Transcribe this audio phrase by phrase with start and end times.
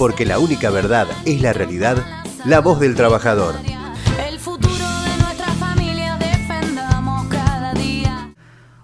[0.00, 1.98] porque la única verdad es la realidad,
[2.46, 3.54] la voz del trabajador.
[4.26, 8.32] El futuro de nuestra familia defendamos cada día.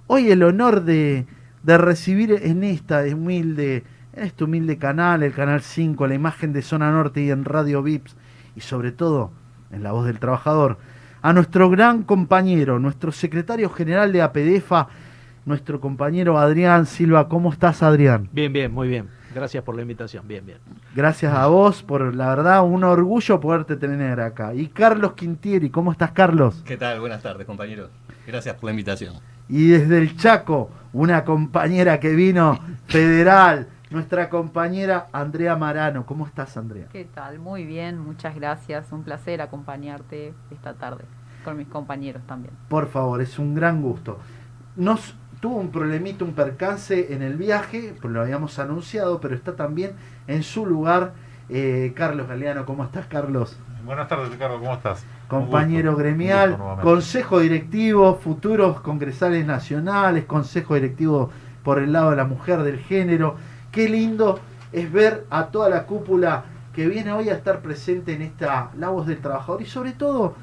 [0.08, 1.24] Hoy el honor de,
[1.62, 6.60] de recibir en esta humilde, en este humilde canal, el canal 5, la imagen de
[6.60, 8.14] Zona Norte y en Radio Vips,
[8.54, 9.30] y sobre todo
[9.70, 10.76] en la voz del trabajador,
[11.22, 14.88] a nuestro gran compañero, nuestro secretario general de APDEFA,
[15.46, 17.26] nuestro compañero Adrián Silva.
[17.30, 18.28] ¿Cómo estás, Adrián?
[18.32, 19.16] Bien, bien, muy bien.
[19.36, 20.26] Gracias por la invitación.
[20.26, 20.56] Bien, bien.
[20.94, 24.54] Gracias a vos por, la verdad, un orgullo poderte tener acá.
[24.54, 26.62] Y Carlos Quintieri, ¿cómo estás, Carlos?
[26.64, 27.00] ¿Qué tal?
[27.00, 27.90] Buenas tardes, compañero.
[28.26, 29.12] Gracias por la invitación.
[29.46, 36.06] Y desde el Chaco, una compañera que vino federal, nuestra compañera Andrea Marano.
[36.06, 36.86] ¿Cómo estás, Andrea?
[36.90, 37.38] ¿Qué tal?
[37.38, 38.90] Muy bien, muchas gracias.
[38.90, 41.04] Un placer acompañarte esta tarde
[41.44, 42.54] con mis compañeros también.
[42.70, 44.18] Por favor, es un gran gusto.
[44.76, 49.56] Nos tuvo un problemito, un percance en el viaje, pues lo habíamos anunciado, pero está
[49.56, 49.92] también
[50.26, 51.12] en su lugar
[51.48, 52.64] eh, Carlos Galeano.
[52.64, 53.58] ¿Cómo estás, Carlos?
[53.84, 55.04] Buenas tardes, Ricardo, ¿cómo estás?
[55.28, 61.30] Compañero gusto, gremial, consejo directivo, futuros congresales nacionales, consejo directivo
[61.62, 63.36] por el lado de la mujer, del género.
[63.70, 64.40] Qué lindo
[64.72, 68.88] es ver a toda la cúpula que viene hoy a estar presente en esta La
[68.88, 70.34] Voz del Trabajador y sobre todo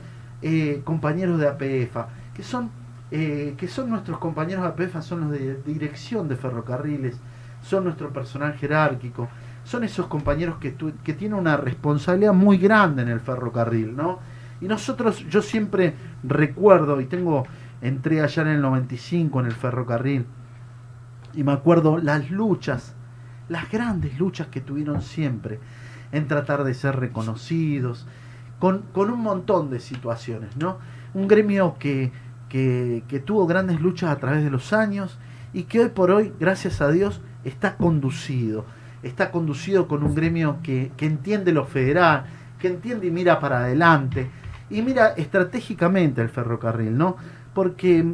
[0.41, 2.71] eh, compañeros de APFA, que son
[3.15, 7.15] eh, que son nuestros compañeros de APFA, son los de dirección de ferrocarriles,
[7.61, 9.29] son nuestro personal jerárquico,
[9.63, 14.17] son esos compañeros que, que tienen una responsabilidad muy grande en el ferrocarril, ¿no?
[14.61, 17.45] Y nosotros, yo siempre recuerdo, y tengo,
[17.83, 20.25] entré allá en el 95 en el ferrocarril,
[21.35, 22.95] y me acuerdo las luchas,
[23.47, 25.59] las grandes luchas que tuvieron siempre
[26.11, 28.07] en tratar de ser reconocidos,
[28.57, 30.79] con, con un montón de situaciones, ¿no?
[31.13, 32.11] Un gremio que
[32.53, 35.17] que, tuvo grandes luchas a través de los años
[35.53, 38.65] y que hoy por hoy, gracias a Dios, está conducido.
[39.01, 42.25] Está conducido con un gremio que, entiende lo federal,
[42.59, 44.29] que entiende y mira para adelante.
[44.69, 47.17] Y mira estratégicamente el ferrocarril, ¿no?
[47.55, 48.05] Porque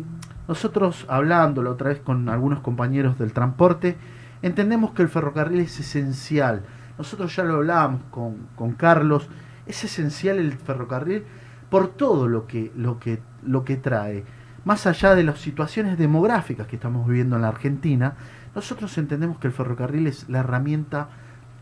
[0.47, 3.97] nosotros hablándolo otra vez con algunos compañeros del transporte,
[4.41, 6.64] entendemos que el ferrocarril es esencial.
[6.97, 9.30] Nosotros ya lo hablábamos con, con Carlos,
[9.66, 11.25] es esencial el ferrocarril
[11.69, 14.24] por todo lo que, lo que, lo que trae.
[14.66, 18.16] Más allá de las situaciones demográficas que estamos viviendo en la Argentina,
[18.56, 21.09] nosotros entendemos que el ferrocarril es la herramienta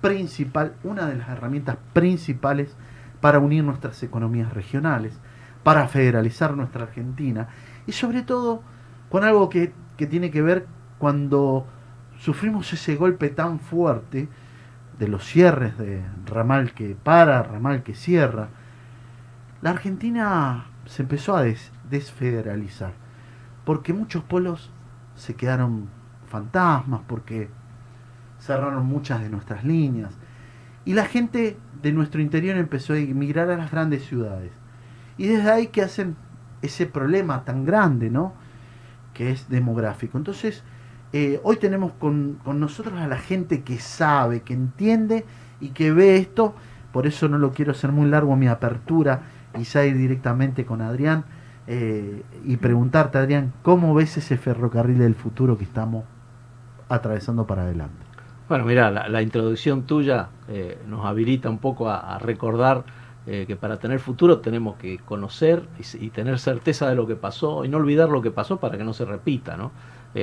[0.01, 2.75] principal, una de las herramientas principales
[3.21, 5.19] para unir nuestras economías regionales,
[5.63, 7.47] para federalizar nuestra Argentina
[7.85, 8.61] y sobre todo
[9.09, 10.65] con algo que, que tiene que ver
[10.97, 11.65] cuando
[12.19, 14.27] sufrimos ese golpe tan fuerte
[14.97, 18.49] de los cierres de ramal que para, ramal que cierra,
[19.61, 21.43] la Argentina se empezó a
[21.89, 22.93] desfederalizar,
[23.65, 24.71] porque muchos pueblos
[25.15, 25.89] se quedaron
[26.27, 27.49] fantasmas, porque
[28.39, 30.13] cerraron muchas de nuestras líneas,
[30.85, 34.51] y la gente de nuestro interior empezó a emigrar a las grandes ciudades.
[35.17, 36.15] Y desde ahí que hacen
[36.61, 38.33] ese problema tan grande, ¿no?
[39.13, 40.17] Que es demográfico.
[40.17, 40.63] Entonces,
[41.11, 45.25] eh, hoy tenemos con, con nosotros a la gente que sabe, que entiende
[45.59, 46.55] y que ve esto.
[46.93, 49.23] Por eso no lo quiero hacer muy largo mi apertura
[49.57, 51.25] quizá ir directamente con Adrián
[51.67, 56.05] eh, y preguntarte, Adrián, ¿cómo ves ese ferrocarril del futuro que estamos
[56.87, 58.05] atravesando para adelante?
[58.47, 62.85] Bueno, mira, la, introducción tuya eh, nos habilita un poco a, recordar
[63.25, 65.67] eh, que para tener futuro tenemos que conocer
[65.99, 68.85] y, tener certeza de lo que pasó y no olvidar lo que pasó para que
[68.85, 69.71] no se repita, ¿no?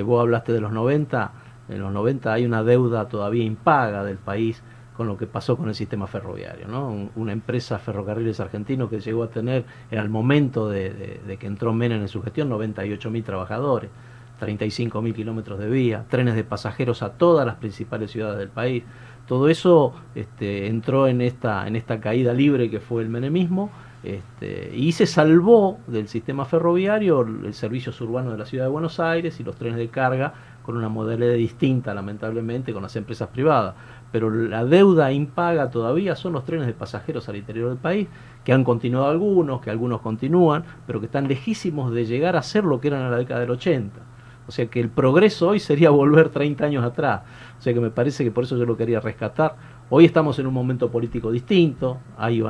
[0.06, 1.30] vos hablaste de los 90,
[1.68, 4.62] en los 90 hay una deuda todavía impaga del país
[4.96, 6.68] con lo que pasó con el sistema ferroviario.
[6.68, 7.10] ¿no?
[7.16, 12.02] una empresa Ferrocarriles Argentino que llegó a tener, en el momento de, que entró Menem
[12.02, 13.90] en su gestión, 98 mil trabajadores,
[14.38, 18.84] 35 mil kilómetros de vía, trenes de pasajeros a todas las principales ciudades del país.
[19.26, 23.70] Todo eso este, entró en esta, en esta caída libre que fue el menemismo
[24.04, 29.00] este, y se salvó del sistema ferroviario el servicio urbano de la ciudad de Buenos
[29.00, 33.74] Aires y los trenes de carga con una modalidad distinta, lamentablemente, con las empresas privadas
[34.14, 38.06] pero la deuda impaga todavía son los trenes de pasajeros al interior del país,
[38.44, 42.62] que han continuado algunos, que algunos continúan, pero que están lejísimos de llegar a ser
[42.62, 43.98] lo que eran en la década del 80.
[44.46, 47.22] O sea que el progreso hoy sería volver 30 años atrás.
[47.58, 49.56] O sea que me parece que por eso yo lo quería rescatar.
[49.90, 52.40] Hoy estamos en un momento político distinto, hay,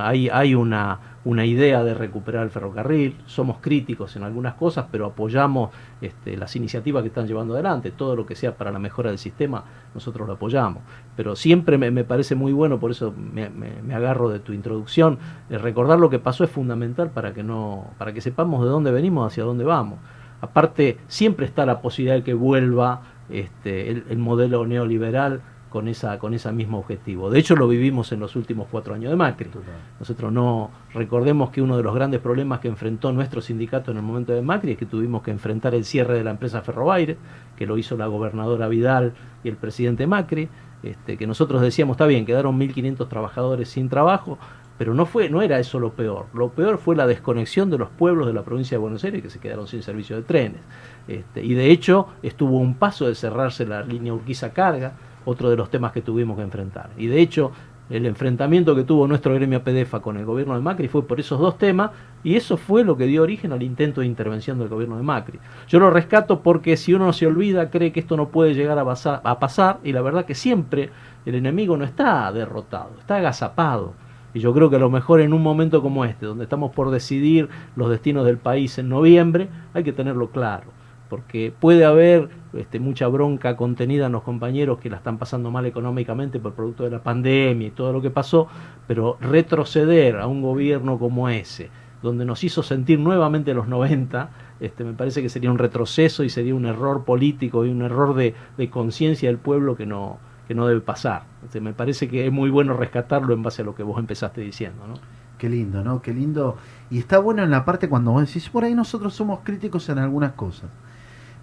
[0.55, 5.71] una, una idea de recuperar el ferrocarril, somos críticos en algunas cosas, pero apoyamos
[6.01, 9.19] este, las iniciativas que están llevando adelante, todo lo que sea para la mejora del
[9.19, 9.65] sistema,
[9.95, 10.85] nosotros lo apoyamos.
[11.17, 13.51] Pero siempre me, parece muy bueno, por eso me,
[13.93, 15.19] agarro de tu introducción,
[15.51, 19.27] recordar lo que pasó es fundamental para que, no, para que sepamos de dónde venimos,
[19.27, 19.99] hacia dónde vamos.
[20.41, 25.41] Aparte, siempre está la posibilidad de que vuelva este, el modelo neoliberal
[25.75, 27.31] con esa, con ese mismo objetivo.
[27.31, 29.51] De hecho, lo vivimos en los últimos cuatro años de Macri.
[29.99, 34.05] Nosotros no recordemos que uno de los grandes problemas que enfrentó nuestro sindicato en el
[34.05, 37.17] momento de Macri es que tuvimos que enfrentar el cierre de la empresa Ferrobaire,
[37.57, 40.49] que lo hizo la gobernadora Vidal y el presidente Macri,
[40.85, 44.39] este, que nosotros decíamos, está bien, quedaron 1.500 trabajadores sin trabajo,
[44.79, 46.27] pero no, fue, no era eso lo peor.
[46.35, 49.31] Lo peor fue la desconexión de los pueblos de la provincia de Buenos Aires que
[49.31, 50.61] se quedaron sin servicio de trenes.
[51.09, 54.93] Este, y de hecho estuvo un paso de cerrarse la línea Urquiza-Carga,
[55.25, 56.91] otro de los temas que tuvimos que enfrentar.
[56.97, 57.53] Y de hecho,
[57.91, 61.39] el enfrentamiento que tuvo nuestro gremio PDFA con el gobierno de Macri fue por esos
[61.39, 61.91] dos temas
[62.23, 65.39] y eso fue lo que dio origen al intento de intervención del gobierno de Macri.
[65.69, 68.85] Yo lo rescato porque si uno se olvida cree que esto no puede llegar a,
[68.87, 70.91] pasar, a pasar y la verdad que siempre
[71.27, 73.93] el enemigo no está derrotado, está agazapado.
[74.33, 76.91] Y yo creo que a lo mejor en un momento como este, donde estamos por
[76.91, 80.84] decidir los destinos del país en noviembre, hay que tenerlo claro
[81.15, 85.65] porque puede haber este, mucha bronca contenida en los compañeros que la están pasando mal
[85.65, 88.49] económicamente por producto de la pandemia y todo lo que pasó,
[88.89, 91.71] pero retroceder a un gobierno como ese,
[92.03, 94.29] donde nos hizo sentir nuevamente los 90,
[94.59, 98.17] este, me parece que sería un retroceso y sería un error político y un error
[98.17, 98.35] de,
[98.71, 100.19] conciencia del pueblo que no,
[100.49, 101.23] que no debe pasar.
[101.45, 104.41] Este, me parece que es muy bueno rescatarlo en base a lo que vos empezaste
[104.41, 104.85] diciendo.
[104.89, 104.95] ¿no?
[105.39, 106.03] Qué lindo, ¿no?
[106.03, 106.57] Qué lindo.
[106.91, 109.99] Y está bueno en la parte cuando vos decís, por ahí nosotros somos críticos en
[109.99, 110.71] algunas cosas.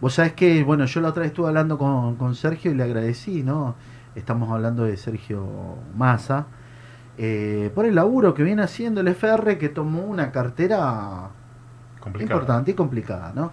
[0.01, 3.43] Vos sabés que, bueno, yo la otra vez estuve hablando con, Sergio y le agradecí,
[3.43, 3.75] ¿no?
[4.15, 5.47] Estamos hablando de Sergio
[5.95, 6.47] Massa,
[7.19, 11.29] eh, por el laburo que viene haciendo el FR, que tomó una cartera
[12.19, 13.51] importante y complicada, ¿no?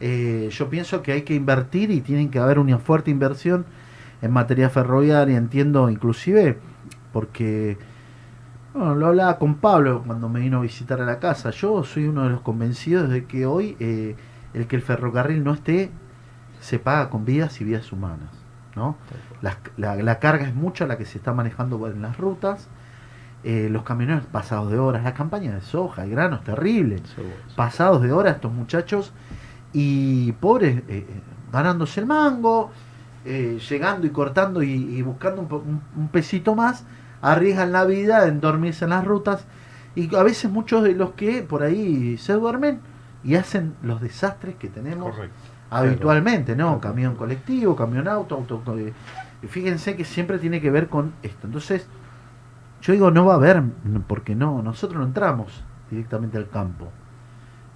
[0.00, 3.64] Eh, yo pienso que hay que invertir y tienen que haber una fuerte inversión
[4.20, 6.58] en materia ferroviaria, entiendo inclusive,
[7.14, 7.78] porque
[8.74, 11.50] bueno, lo hablaba con Pablo cuando me vino a visitar a la casa.
[11.50, 14.16] Yo soy uno de los convencidos de que hoy eh,
[14.54, 15.90] el que el ferrocarril no esté
[16.60, 18.30] se paga con vidas y vidas humanas.
[18.74, 18.96] ¿no?
[19.40, 22.68] La, carga es mucha la que se está manejando en las rutas.
[23.44, 27.02] Eh, los camioneros pasados de horas, la campaña de soja, el grano es terrible.
[27.56, 29.12] Pasados de horas estos muchachos
[29.72, 31.06] y pobres eh, eh,
[31.52, 32.70] ganándose el mango,
[33.24, 36.84] llegando y cortando y, buscando un, un, pesito más,
[37.20, 39.44] arriesgan la vida en dormirse en las rutas
[39.94, 42.80] y a veces muchos de los que por ahí se duermen
[43.24, 45.14] y hacen los desastres que tenemos
[45.70, 46.80] habitualmente, ¿no?
[46.80, 48.78] Camión colectivo, camión auto, auto.
[48.78, 48.92] Eh,
[49.48, 51.46] fíjense que siempre tiene que ver con esto.
[51.46, 51.86] Entonces,
[52.82, 53.62] yo digo, no va a haber,
[54.06, 56.88] porque no, nosotros no entramos directamente al campo.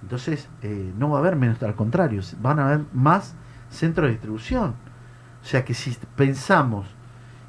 [0.01, 3.35] Entonces, eh, no va a haber menos, al contrario, van a haber más
[3.69, 4.75] centros de distribución.
[5.41, 6.87] O sea que si pensamos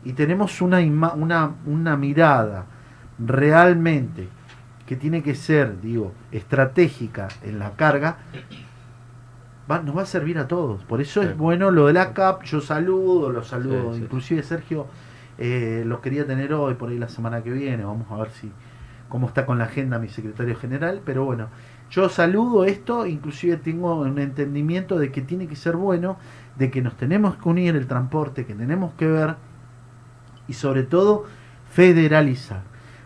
[0.05, 2.67] y tenemos una, una, una mirada
[3.19, 4.29] realmente
[4.87, 8.19] que tiene que ser, digo, estratégica en la carga,
[9.71, 10.85] va, nos va a servir a todos.
[10.85, 14.87] Por eso es bueno lo de la CAP, yo saludo, los saludo, inclusive Sergio
[15.39, 18.53] eh, los quería tener hoy, por ahí la semana que viene, vamos a ver si
[19.09, 21.49] cómo está con la agenda mi secretario general, pero bueno,
[21.91, 26.19] yo saludo esto, inclusive tengo un entendimiento de que tiene que ser bueno,
[26.57, 29.37] de que nos tenemos que unir el transporte, que tenemos que ver
[30.49, 31.25] y sobre todo
[31.71, 32.63] federalizar.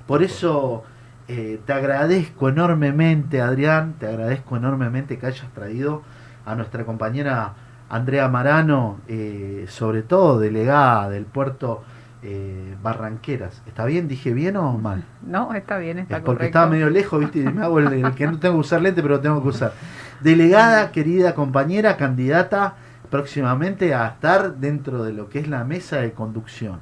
[0.06, 0.84] Por eso
[1.28, 6.02] eh, te agradezco enormemente, Adrián, te agradezco enormemente que hayas traído
[6.46, 7.52] a nuestra compañera
[7.90, 11.82] Andrea Marano, eh, sobre todo delegada del puerto
[12.22, 13.62] eh, Barranqueras.
[13.66, 14.08] ¿Está bien?
[14.08, 15.04] ¿Dije bien o mal?
[15.22, 17.40] No, está bien, está Porque estaba medio lejos, ¿viste?
[17.40, 19.72] Y me hago el, que no tengo que usar lente, pero tengo que usar.
[20.20, 22.74] Delegada, querida compañera, candidata
[23.10, 26.80] próximamente a estar dentro de lo que es la mesa de conducción.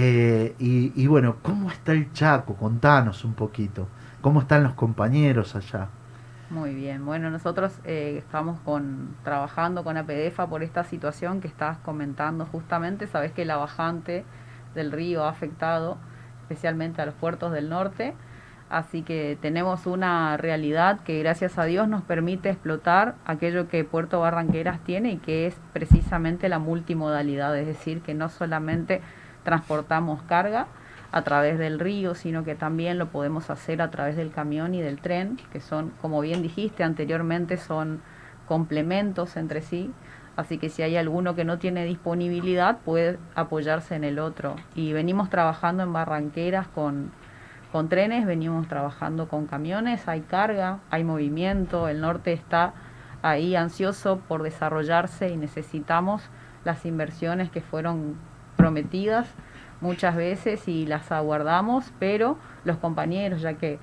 [0.00, 2.54] Eh, y, bueno, ¿cómo está el Chaco?
[2.54, 3.88] Contanos un poquito.
[4.20, 5.88] ¿Cómo están los compañeros allá?
[6.50, 11.78] Muy bien, bueno, nosotros eh, estamos con, trabajando con APDFA por esta situación que estabas
[11.78, 13.08] comentando justamente.
[13.08, 14.24] Sabes que la bajante
[14.76, 15.98] del río ha afectado
[16.42, 18.14] especialmente a los puertos del norte.
[18.70, 24.20] Así que tenemos una realidad que gracias a Dios nos permite explotar aquello que Puerto
[24.20, 29.00] Barranqueras tiene y que es precisamente la multimodalidad, es decir, que no solamente
[29.48, 30.66] transportamos carga
[31.10, 34.82] a través del río, sino que también lo podemos hacer a través del camión y
[34.82, 38.02] del tren, que son, como bien dijiste anteriormente, son
[38.46, 39.90] complementos entre sí.
[40.36, 44.54] Así que si hay alguno que no tiene disponibilidad, puede apoyarse en el otro.
[44.74, 47.10] Y venimos trabajando en barranqueras con,
[47.72, 52.74] con trenes, venimos trabajando con camiones, hay carga, hay movimiento, el norte está
[53.22, 56.28] ahí ansioso por desarrollarse y necesitamos
[56.66, 58.16] las inversiones que fueron
[58.58, 59.26] prometidas
[59.80, 63.78] muchas veces y las aguardamos, pero los compañeros, ya que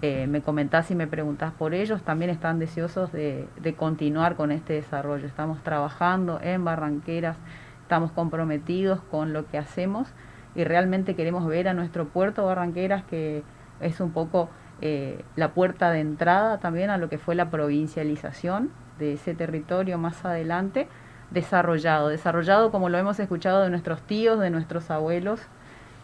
[0.00, 4.72] eh, me comentás y me preguntás por ellos, también están deseosos de, continuar con este
[4.72, 5.26] desarrollo.
[5.26, 7.36] Estamos trabajando en Barranqueras
[7.82, 10.06] estamos comprometidos con lo que hacemos
[10.54, 13.42] y realmente queremos ver a nuestro puerto Barranqueras que
[13.80, 14.48] es un poco
[14.80, 18.70] eh, la puerta de entrada también a lo que fue la provincialización
[19.00, 20.86] de ese territorio más adelante
[21.30, 25.40] desarrollado, desarrollado como lo hemos escuchado de nuestros tíos, de nuestros abuelos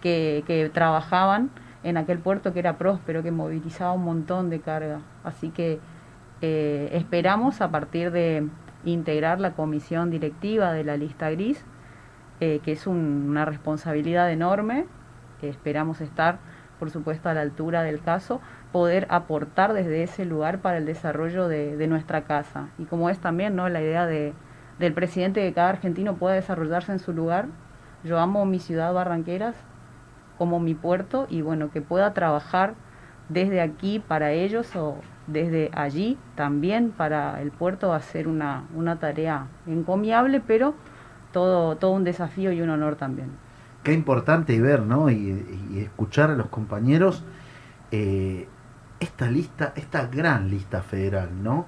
[0.02, 1.50] que, trabajaban
[1.82, 5.00] en aquel puerto que era próspero, que movilizaba un montón de carga.
[5.24, 5.80] Así que
[6.42, 8.46] eh, esperamos a partir de
[8.84, 11.64] integrar la comisión directiva de la lista gris,
[12.40, 14.86] eh, que es un- una responsabilidad enorme,
[15.42, 16.38] esperamos estar,
[16.78, 18.40] por supuesto, a la altura del caso,
[18.72, 22.68] poder aportar desde ese lugar para el desarrollo de, de nuestra casa.
[22.78, 23.68] Y como es también ¿no?
[23.68, 24.34] la idea de,
[24.78, 27.46] del presidente que cada argentino pueda desarrollarse en su lugar,
[28.04, 29.56] yo amo mi ciudad Barranqueras
[30.38, 32.74] como mi puerto y bueno, que pueda trabajar
[33.28, 38.64] desde aquí para ellos o desde allí también para el puerto va a ser una,
[38.74, 40.74] una tarea encomiable, pero
[41.32, 43.30] todo, todo un desafío y un honor también.
[43.82, 45.10] Qué importante ver, ¿no?
[45.10, 45.44] Y,
[45.76, 47.24] escuchar a los compañeros
[47.90, 48.48] eh,
[49.00, 51.66] esta lista, esta gran lista federal, ¿no?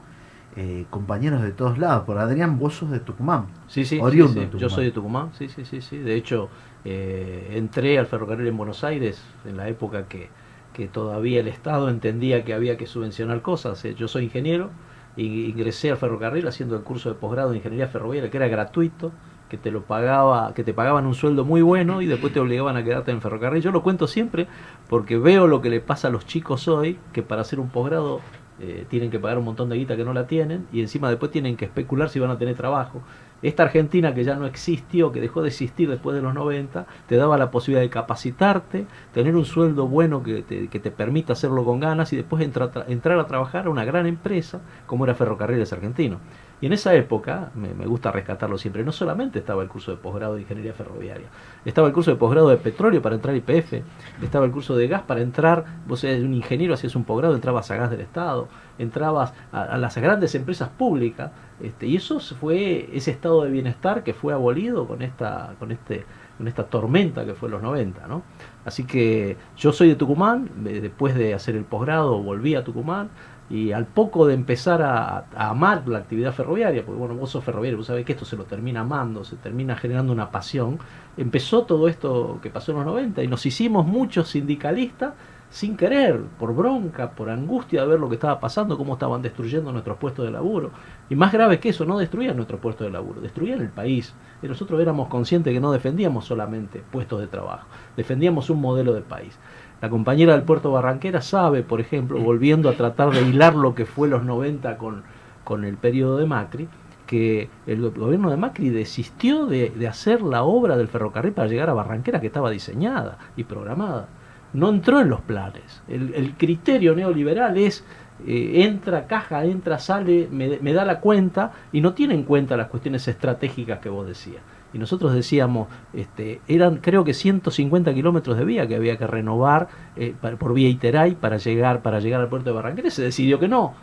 [0.61, 2.05] Eh, compañeros de todos lados.
[2.05, 3.47] Por Adrián, vos sos de Tucumán.
[3.69, 5.99] Sí, sí, Oriundo sí, de Yo soy de Tucumán, sí, sí, sí, sí.
[5.99, 6.49] De hecho,
[6.85, 10.31] eh, entré al ferrocarril en Buenos Aires en la época que,
[10.73, 13.85] que todavía el Estado entendía que había que subvencionar cosas.
[13.85, 14.71] Eh, Yo soy ingeniero
[15.17, 19.13] ingresé al ferrocarril haciendo el curso de posgrado de ingeniería ferroviaria, que era gratuito,
[19.49, 22.77] que te lo pagaba, que te pagaban un sueldo muy bueno y después te obligaban
[22.77, 23.63] a quedarte en el ferrocarril.
[23.63, 24.47] Yo lo cuento siempre
[24.89, 28.21] porque veo lo que le pasa a los chicos hoy, que para hacer un posgrado
[28.61, 31.31] eh, tienen que pagar un montón de guita que no la tienen y encima después
[31.31, 33.03] tienen que especular si van a tener trabajo.
[33.41, 37.17] Esta Argentina que ya no existió, que dejó de existir después de los 90, te
[37.17, 41.65] daba la posibilidad de capacitarte, tener un sueldo bueno que te, que te permita hacerlo
[41.65, 45.15] con ganas y después entra- tra- entrar a trabajar a una gran empresa como era
[45.15, 46.19] Ferrocarriles Argentino.
[46.61, 50.35] Y en esa época, me, gusta rescatarlo siempre, no solamente estaba el curso de posgrado
[50.35, 51.29] de Ingeniería Ferroviaria,
[51.65, 53.75] estaba el curso de posgrado de petróleo para entrar IPF,
[54.23, 57.71] estaba el curso de gas para entrar, vos eres un ingeniero, hacías un posgrado, entrabas
[57.71, 58.49] a gas del Estado,
[58.79, 64.03] entrabas a, a las grandes empresas públicas, este, y eso fue ese estado de bienestar
[64.03, 66.05] que fue abolido con esta, con este,
[66.37, 68.23] con esta tormenta que fue los 90, ¿no?
[68.65, 73.11] Así que yo soy de Tucumán, de- después de hacer el posgrado volví a Tucumán,
[73.51, 77.79] y al poco de empezar a, amar la actividad ferroviaria, porque bueno, vos sos ferroviario,
[77.79, 80.79] vos sabés que esto se lo termina amando, se termina generando una pasión,
[81.17, 85.15] empezó todo esto que pasó en los 90 y nos hicimos muchos sindicalistas
[85.51, 89.73] sin querer, por bronca, por angustia de ver lo que estaba pasando, cómo estaban destruyendo
[89.73, 90.73] nuestros puestos de laburo.
[91.09, 94.15] Y más grave que eso, no destruían nuestros puestos de laburo, destruían el país.
[94.43, 99.01] Y nosotros éramos conscientes que no defendíamos solamente puestos de trabajo, defendíamos un modelo de
[99.01, 99.39] país.
[99.81, 103.87] La compañera del puerto Barranquera sabe, por ejemplo, volviendo a tratar de hilar lo que
[103.87, 105.03] fue los 90 con,
[105.45, 106.69] con el periodo de Macri,
[107.07, 111.49] que el go- gobierno de Macri desistió de, de hacer la obra del ferrocarril para
[111.49, 114.09] llegar a Barranquera que estaba diseñada y programada.
[114.53, 115.83] No entró en los planes.
[115.89, 117.85] El, el criterio neoliberal es
[118.27, 122.57] eh, entra, caja, entra, sale, me, me da la cuenta y no tiene en cuenta
[122.57, 124.43] las cuestiones estratégicas que vos decías.
[124.79, 130.15] Nosotros decíamos, este, eran creo que 150 kilómetros de vía que había que renovar eh,
[130.39, 132.89] por vía Iteray para llegar, para llegar al puerto de Barranquera.
[132.89, 133.75] y Se decidió que no.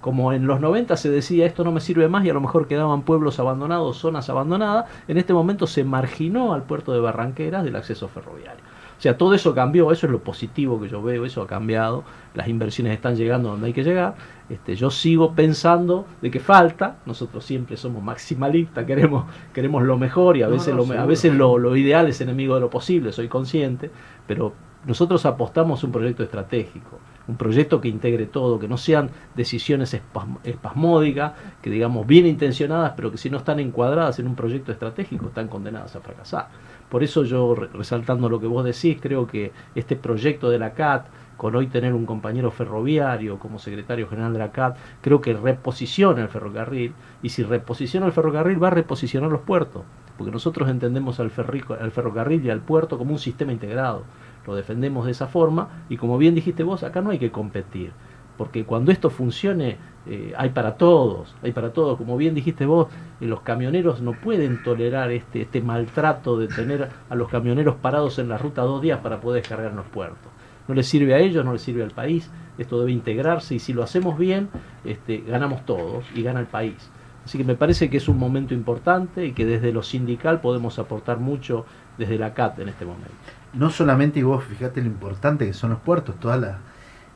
[0.00, 2.68] Como en los 90 se decía esto no me sirve más y a lo mejor
[2.68, 7.74] quedaban pueblos abandonados, zonas abandonadas, en este momento se marginó al puerto de Barranqueras del
[7.74, 8.62] acceso ferroviario.
[8.98, 12.04] O sea, todo eso cambió, eso es lo positivo que yo veo, eso ha cambiado,
[12.34, 14.14] las inversiones están llegando donde hay que llegar.
[14.48, 20.36] Este, yo sigo pensando de que falta, nosotros siempre somos maximalistas, queremos, queremos lo mejor
[20.36, 22.70] y a No, veces, no, lo, a veces lo, lo ideal es enemigo de lo
[22.70, 23.90] posible, soy consciente,
[24.26, 24.54] pero
[24.86, 30.38] nosotros apostamos un proyecto estratégico, un proyecto que integre todo, que no sean decisiones espasm-
[30.44, 31.32] espasmódicas,
[31.62, 35.48] que digamos bien intencionadas, pero que si no están encuadradas en un proyecto estratégico están
[35.48, 36.48] condenadas a fracasar.
[36.88, 40.74] Por eso yo, re- resaltando lo que vos decís, creo que este proyecto de la
[40.74, 45.34] CAT, con hoy tener un compañero ferroviario como secretario general de la CAT, creo que
[45.34, 49.82] reposiciona el ferrocarril, y si reposiciona el ferrocarril va a reposicionar los puertos,
[50.16, 54.04] porque nosotros entendemos al, ferrico- al ferrocarril y al puerto como un sistema integrado,
[54.46, 57.92] lo defendemos de esa forma, y como bien dijiste vos, acá no hay que competir,
[58.36, 59.76] porque cuando esto funcione
[60.06, 62.88] eh, hay para todos, hay para todos, como bien dijiste vos,
[63.20, 68.18] eh, los camioneros no pueden tolerar este, este maltrato de tener a los camioneros parados
[68.18, 70.30] en la ruta dos días para poder descargar los puertos.
[70.68, 73.72] No les sirve a ellos, no les sirve al país, esto debe integrarse y si
[73.72, 74.48] lo hacemos bien,
[74.84, 76.90] este, ganamos todos y gana el país.
[77.24, 80.78] Así que me parece que es un momento importante y que desde lo sindical podemos
[80.78, 81.64] aportar mucho
[81.96, 83.14] desde la CAT en este momento.
[83.54, 86.58] No solamente, y vos fíjate lo importante que son los puertos, toda la,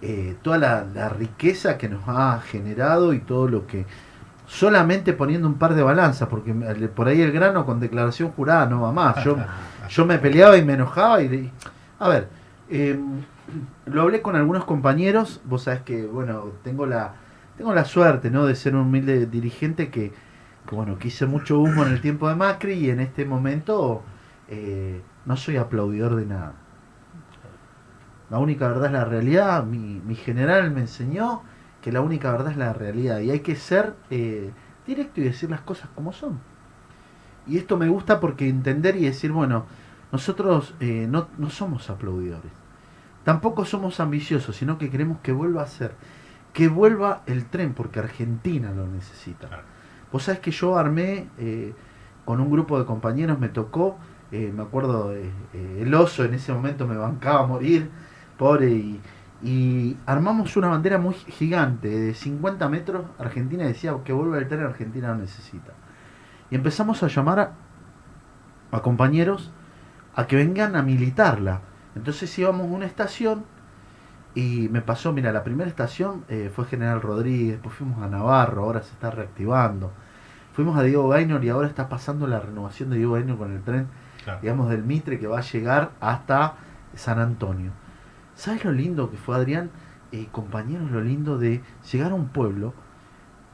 [0.02, 3.86] eh, toda la, la riqueza que nos ha generado y todo lo que
[4.48, 8.80] solamente poniendo un par de balanzas, porque por ahí el grano con declaración jurada no
[8.80, 9.22] va más.
[9.22, 9.36] Yo,
[9.88, 11.52] yo me peleaba y me enojaba y...
[11.98, 12.28] a ver,
[12.70, 12.98] eh,
[13.86, 17.14] lo hablé con algunos compañeros, vos sabés que, bueno, tengo la,
[17.56, 18.46] tengo la suerte, ¿no?
[18.46, 20.12] De ser un humilde dirigente que,
[20.66, 24.02] que, bueno, que hice mucho humo en el tiempo de Macri y en este momento
[24.48, 26.54] eh, no soy aplaudidor de nada.
[28.30, 29.64] La única verdad es la realidad.
[29.64, 31.42] Mi, mi general me enseñó
[31.82, 34.50] que la única verdad es la realidad y hay que ser eh,
[34.86, 36.38] directo y decir las cosas como son.
[37.46, 39.66] Y esto me gusta porque entender y decir, bueno,
[40.12, 42.52] nosotros eh, no, no somos aplaudidores.
[43.24, 45.94] Tampoco somos ambiciosos, sino que queremos que vuelva a ser.
[46.52, 49.48] Que vuelva el tren, porque Argentina lo necesita.
[50.10, 51.74] Vos sabés que yo armé eh,
[52.24, 53.98] con un grupo de compañeros, me tocó,
[54.30, 55.14] me acuerdo,
[55.54, 57.90] el oso en ese momento me bancaba a morir,
[58.38, 59.00] pobre, y,
[59.42, 64.62] y armamos una bandera muy gigante, de 50 metros, Argentina decía que vuelva el tren,
[64.64, 65.72] Argentina lo necesita.
[66.50, 67.52] Y empezamos a llamar a,
[68.72, 69.50] a compañeros
[70.14, 71.60] a que vengan a militarla.
[71.94, 73.44] Entonces íbamos a una estación
[74.34, 78.62] y me pasó, mira, la primera estación eh, fue General Rodríguez, después fuimos a Navarro,
[78.64, 79.90] ahora se está reactivando.
[80.52, 83.62] Fuimos a Diego Gaynor y ahora está pasando la renovación de Diego Gaynor con el
[83.62, 83.86] tren,
[84.24, 84.40] Claro.
[84.42, 86.54] digamos, del Mitre que va a llegar hasta
[86.94, 87.70] San Antonio.
[88.38, 89.68] ¿Sabes lo lindo que fue, Adrián?
[90.12, 92.72] Eh, compañeros, lo lindo de llegar a un pueblo,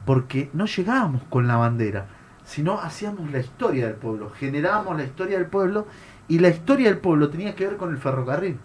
[0.05, 2.09] porque no llegábamos con la bandera,
[2.45, 5.87] sino hacíamos la historia del pueblo, generábamos la historia del pueblo
[6.29, 8.59] y la historia del pueblo tenía que ver con el ferrocarril,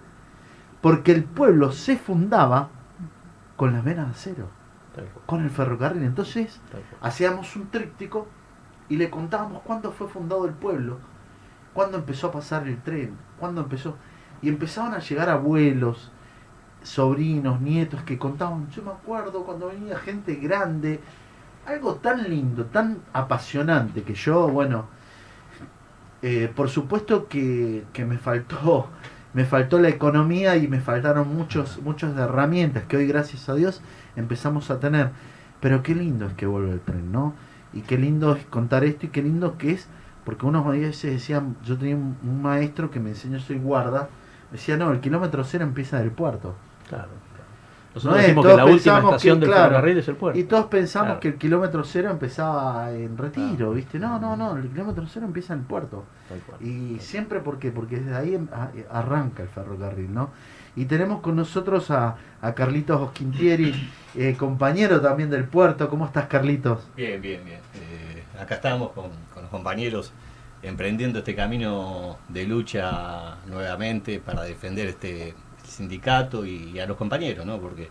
[0.81, 2.67] porque el pueblo se fundaba
[3.55, 4.49] con las venas de acero,
[5.25, 6.03] con el ferrocarril.
[6.03, 6.59] Entonces
[6.99, 8.27] hacíamos un tríptico
[8.89, 10.97] y le contábamos cuándo fue fundado el pueblo,
[11.73, 13.95] cuándo empezó a pasar el tren, cuándo empezó.
[14.41, 16.11] Y empezaban a llegar abuelos,
[16.83, 20.99] sobrinos, nietos que contaban, yo me acuerdo cuando venía gente grande,
[21.65, 24.85] algo tan lindo, tan apasionante que yo, bueno,
[26.21, 28.87] eh, por supuesto que, que me faltó,
[29.33, 33.81] me faltó la economía y me faltaron muchos, muchas herramientas que hoy gracias a Dios
[34.15, 35.11] empezamos a tener.
[35.59, 37.33] Pero qué lindo es que vuelve el tren, ¿no?
[37.73, 39.87] Y qué lindo es contar esto y qué lindo que es,
[40.25, 44.09] porque unos veces decían, yo tenía un, maestro que me enseñó, soy guarda,
[44.51, 46.55] decía, no, el kilómetro cero empieza del puerto.
[46.87, 47.45] Claro, claro.
[48.03, 50.15] No Nosotros es, decimos que la última pensamos estación que, del claro, ferrocarril es el
[50.15, 50.39] puerto.
[50.39, 51.19] Y todos pensamos Claro.
[51.19, 53.71] que el kilómetro cero empezaba en retiro, Claro.
[53.73, 53.99] ¿viste?
[53.99, 56.05] No, no, no, el kilómetro cero empieza en el puerto.
[56.45, 56.61] Cual.
[56.61, 57.71] Y siempre, ¿por qué?
[57.71, 58.39] Porque desde ahí
[58.91, 60.29] arranca el ferrocarril, ¿no?
[60.75, 63.73] Y tenemos con nosotros a, a Carlitos Quintieri,
[64.15, 65.89] eh, compañero también del puerto.
[65.89, 66.87] ¿Cómo estás, Carlitos?
[66.95, 67.59] Bien, bien, bien.
[67.75, 70.13] Eh, acá estamos con, con los compañeros
[70.61, 77.59] emprendiendo este camino de lucha nuevamente para defender este sindicato y, a los compañeros, ¿no?
[77.59, 77.89] Porque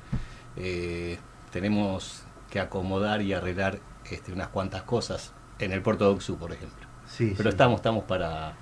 [0.57, 1.19] eh,
[1.51, 3.79] tenemos que acomodar y arreglar
[4.11, 6.87] este, unas cuantas cosas en el puerto de Oxu, por ejemplo.
[7.07, 7.55] Sí, Pero sí.
[7.55, 8.53] estamos, estamos para...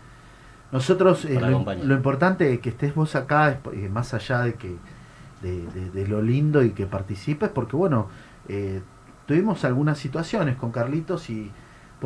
[0.72, 4.76] Nosotros, eh, lo, importante es que estés vos acá, es, eh, más allá de que
[5.42, 8.08] de, de- de lo lindo y que participes, porque bueno,
[8.48, 8.80] eh,
[9.26, 11.52] tuvimos algunas situaciones con Carlitos y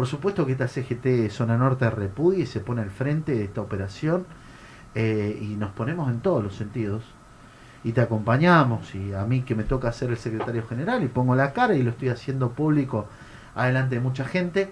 [0.00, 3.60] por supuesto que esta CGT Zona Norte repudia y se pone al frente de esta
[3.60, 4.24] operación
[4.94, 7.04] eh, y nos ponemos en todos los sentidos
[7.84, 11.34] y te acompañamos y a mí que me toca ser el secretario general y pongo
[11.34, 13.08] la cara y lo estoy haciendo público
[13.54, 14.70] adelante de mucha gente.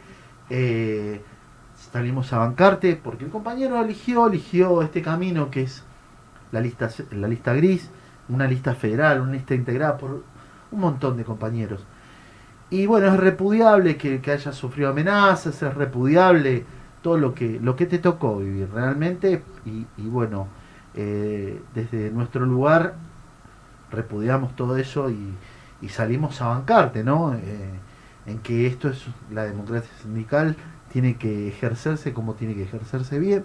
[0.48, 1.20] eh,
[1.92, 5.84] salimos a bancarte porque el compañero eligió, eligió este camino que es
[6.52, 7.90] la lista, la lista gris,
[8.30, 10.24] una lista federal, una lista integrada por
[10.70, 11.84] un montón de compañeros.
[12.70, 16.64] Y bueno, es repudiable que, que haya sufrido amenazas, es repudiable
[17.02, 19.42] todo lo que, lo que te tocó vivir realmente.
[19.64, 20.48] Y, bueno,
[20.94, 22.94] eh, desde nuestro lugar
[23.90, 25.34] repudiamos todo eso y,
[25.80, 27.34] y salimos a bancarte, ¿no?
[27.34, 27.70] Eh,
[28.26, 30.56] en que esto es la democracia sindical,
[30.92, 33.44] tiene que ejercerse como tiene que ejercerse bien,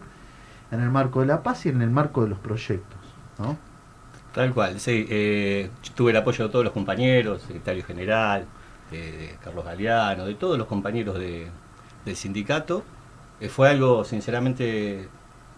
[0.72, 3.00] en el marco de la paz y en el marco de los proyectos,
[3.40, 3.58] ¿no?
[4.34, 5.06] Tal cual, sí.
[5.10, 8.46] eh, tuve el apoyo de todos los compañeros, secretario general,
[9.00, 11.48] de, Carlos Galeano, de todos los compañeros de-
[12.06, 12.84] del sindicato.
[13.40, 15.08] Eh, fue algo, sinceramente,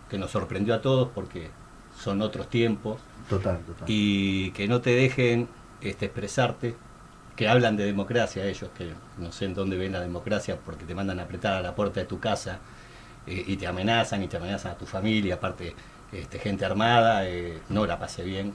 [0.10, 1.50] que nos sorprendió a todos porque
[1.98, 3.86] son otros tiempos Total, total.
[3.88, 5.48] y que no te dejen
[5.82, 6.76] este, expresarte,
[7.36, 10.96] que hablan de democracia ellos, que no sé en dónde ven la democracia porque te
[10.96, 12.60] mandan a apretar a la puerta de tu casa
[13.28, 15.76] eh, y te amenazan y te amenazan a tu familia, aparte
[16.14, 18.54] este, gente armada, eh, no la pasé bien,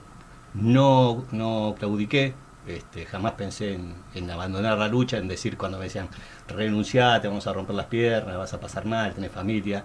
[0.53, 2.33] no, no claudiqué,
[2.67, 3.79] este, jamás pensé
[4.13, 6.09] en, abandonar la lucha, en decir cuando me decían
[6.47, 9.83] renunciá, te vamos a romper las piernas, vas a pasar mal, tenés familia.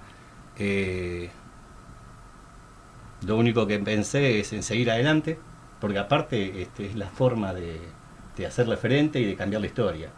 [0.58, 1.30] eh,
[3.26, 5.38] lo único que pensé es en seguir adelante,
[5.80, 7.80] porque aparte este, es la forma de,
[8.36, 10.10] de hacerle frente y de cambiar la historia.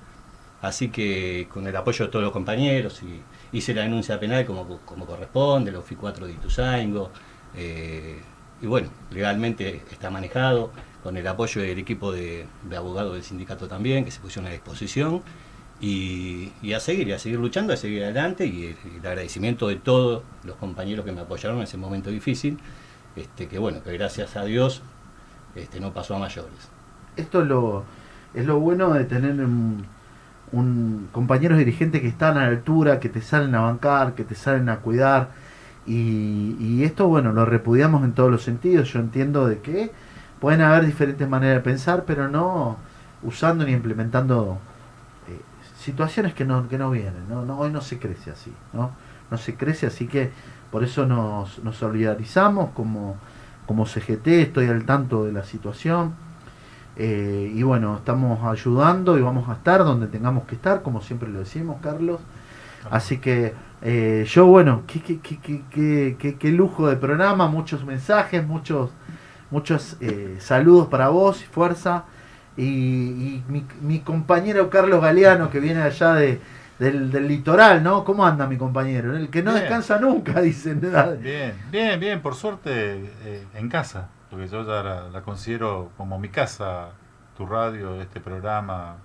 [0.61, 3.23] Así que con el apoyo de todos los compañeros y
[3.57, 4.67] hice la denuncia penal como,
[5.07, 7.11] corresponde, los FI4 de Ituzaingo,
[7.57, 8.21] eh,
[8.61, 14.05] y bueno, legalmente está manejado, con el apoyo del equipo de, abogados del sindicato también,
[14.05, 15.23] que se pusieron a disposición,
[15.81, 19.69] y, y a seguir, y a seguir luchando, a seguir adelante, y el, el agradecimiento
[19.69, 22.59] de todos los compañeros que me apoyaron en ese momento difícil,
[23.17, 24.83] este, que bueno, que gracias a Dios
[25.55, 26.71] este, no pasó a mayores.
[27.17, 27.85] Esto es lo,
[28.35, 29.87] es lo bueno de tener un,
[30.53, 34.35] un compañeros dirigentes que están a la altura, que te salen a bancar, que te
[34.35, 35.31] salen a cuidar.
[35.87, 38.93] Y, y esto, bueno, lo repudiamos en todos los sentidos.
[38.93, 39.91] Yo entiendo de que
[40.41, 42.77] pueden haber diferentes maneras de pensar, pero no
[43.23, 44.59] usando ni implementando
[45.29, 45.41] eh,
[45.79, 47.25] situaciones que no, que no vienen.
[47.33, 48.91] hoy no se crece así, ¿no?
[49.31, 50.31] No se crece así que
[50.71, 53.17] por eso nos, nos solidarizamos como,
[53.67, 56.15] como CGT, estoy al tanto de la situación.
[56.97, 61.29] Eh, y bueno, estamos ayudando y vamos a estar donde tengamos que estar, como siempre
[61.29, 62.21] lo decimos, Carlos.
[62.91, 68.91] Así que eh, yo, bueno, qué, qué- qué- qué lujo de programa, muchos mensajes, muchos,
[69.51, 72.05] muchos eh, saludos para vos, fuerza.
[72.57, 76.41] Y, y mi, mi compañero Carlos Galeano, que viene allá de,
[76.79, 78.05] del, del litoral, ¿no?
[78.05, 79.17] ¿Cómo anda mi compañero?
[79.17, 79.63] El que no Bien.
[79.63, 80.81] descansa nunca, dicen.
[81.21, 86.19] Bien, bien, bien, por suerte eh, en casa, porque yo ya la, la considero como
[86.19, 86.91] mi casa,
[87.37, 88.97] tu radio, este programa,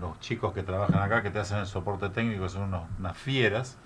[0.00, 3.78] los chicos que trabajan acá, que te hacen el soporte técnico, son unos, unas fieras.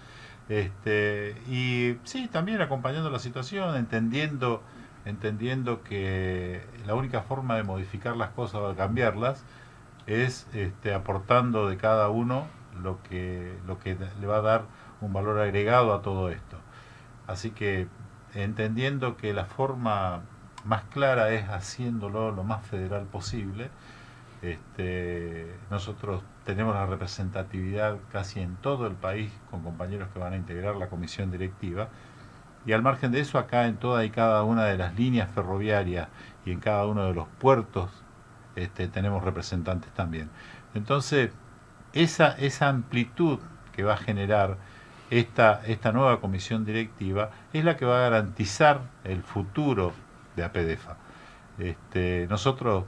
[0.49, 4.63] Este, y sí, también acompañando la situación, entendiendo,
[5.05, 9.45] entendiendo que la única forma de modificar las cosas o de cambiarlas
[10.07, 12.47] es este, aportando de cada uno
[12.83, 14.63] lo que, lo que le va a dar
[15.01, 16.57] un valor agregado a todo esto.
[17.27, 17.89] Así que
[18.35, 20.23] entendiendo que la forma
[20.65, 23.71] más clara es haciéndolo lo más federal posible,
[24.43, 30.37] este, nosotros tenemos la representatividad casi en todo el país con compañeros que van a
[30.37, 31.89] integrar la comisión directiva
[32.69, 36.09] y al margen de eso acá en toda y cada una de las líneas ferroviarias
[36.45, 37.91] y en cada uno de los puertos
[38.57, 40.29] este, tenemos representantes también.
[40.75, 41.31] Entonces,
[41.95, 43.39] esa, esa amplitud
[43.73, 44.59] que va a generar
[45.09, 49.95] esta, esta nueva comisión directiva es la que va a garantizar el futuro
[50.37, 50.99] de APDEFA.
[51.59, 52.85] Este, nosotros,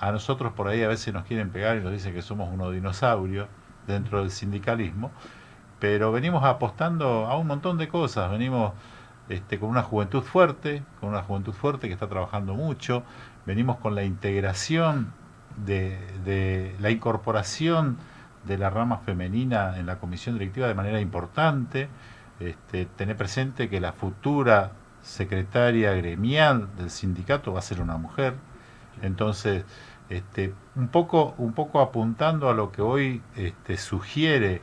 [0.00, 2.74] a nosotros por ahí a veces nos quieren pegar y nos dicen que somos unos
[2.74, 3.48] dinosaurios
[3.86, 5.12] dentro del sindicalismo,
[5.80, 8.74] pero venimos apostando a un montón de cosas, venimos
[9.28, 13.02] este, con una juventud fuerte, con una juventud fuerte que está trabajando mucho,
[13.46, 15.12] venimos con la integración
[15.64, 17.96] de, la incorporación
[18.44, 21.88] de la rama femenina en la comisión directiva de manera importante.
[22.40, 28.34] Este, tener presente que la futura secretaria gremial del sindicato va a ser una mujer.
[29.02, 29.64] Entonces,
[30.10, 34.60] este, un, poco, un poco apuntando a lo que hoy este, sugiere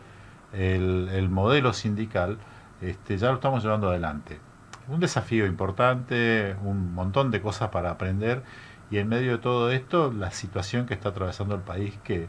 [0.53, 2.37] el, el modelo sindical,
[3.07, 4.39] ya lo estamos llevando adelante.
[4.87, 8.43] Un desafío importante, un montón de cosas para aprender
[8.89, 12.27] y en medio de todo esto la situación que está atravesando el país que,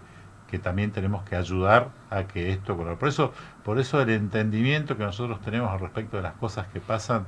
[0.49, 2.77] que también tenemos que ayudar a que esto.
[2.77, 3.33] Por eso,
[3.65, 7.27] por eso el entendimiento que nosotros tenemos al respecto de las cosas que pasan,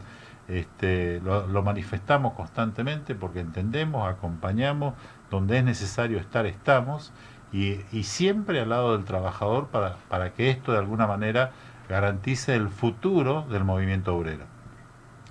[0.48, 4.94] este, lo, lo manifestamos constantemente porque entendemos, acompañamos,
[5.30, 7.12] donde es necesario estar, estamos,
[7.52, 11.52] y, y siempre al lado del trabajador para, para que esto de alguna manera
[11.88, 14.53] garantice el futuro del movimiento obrero.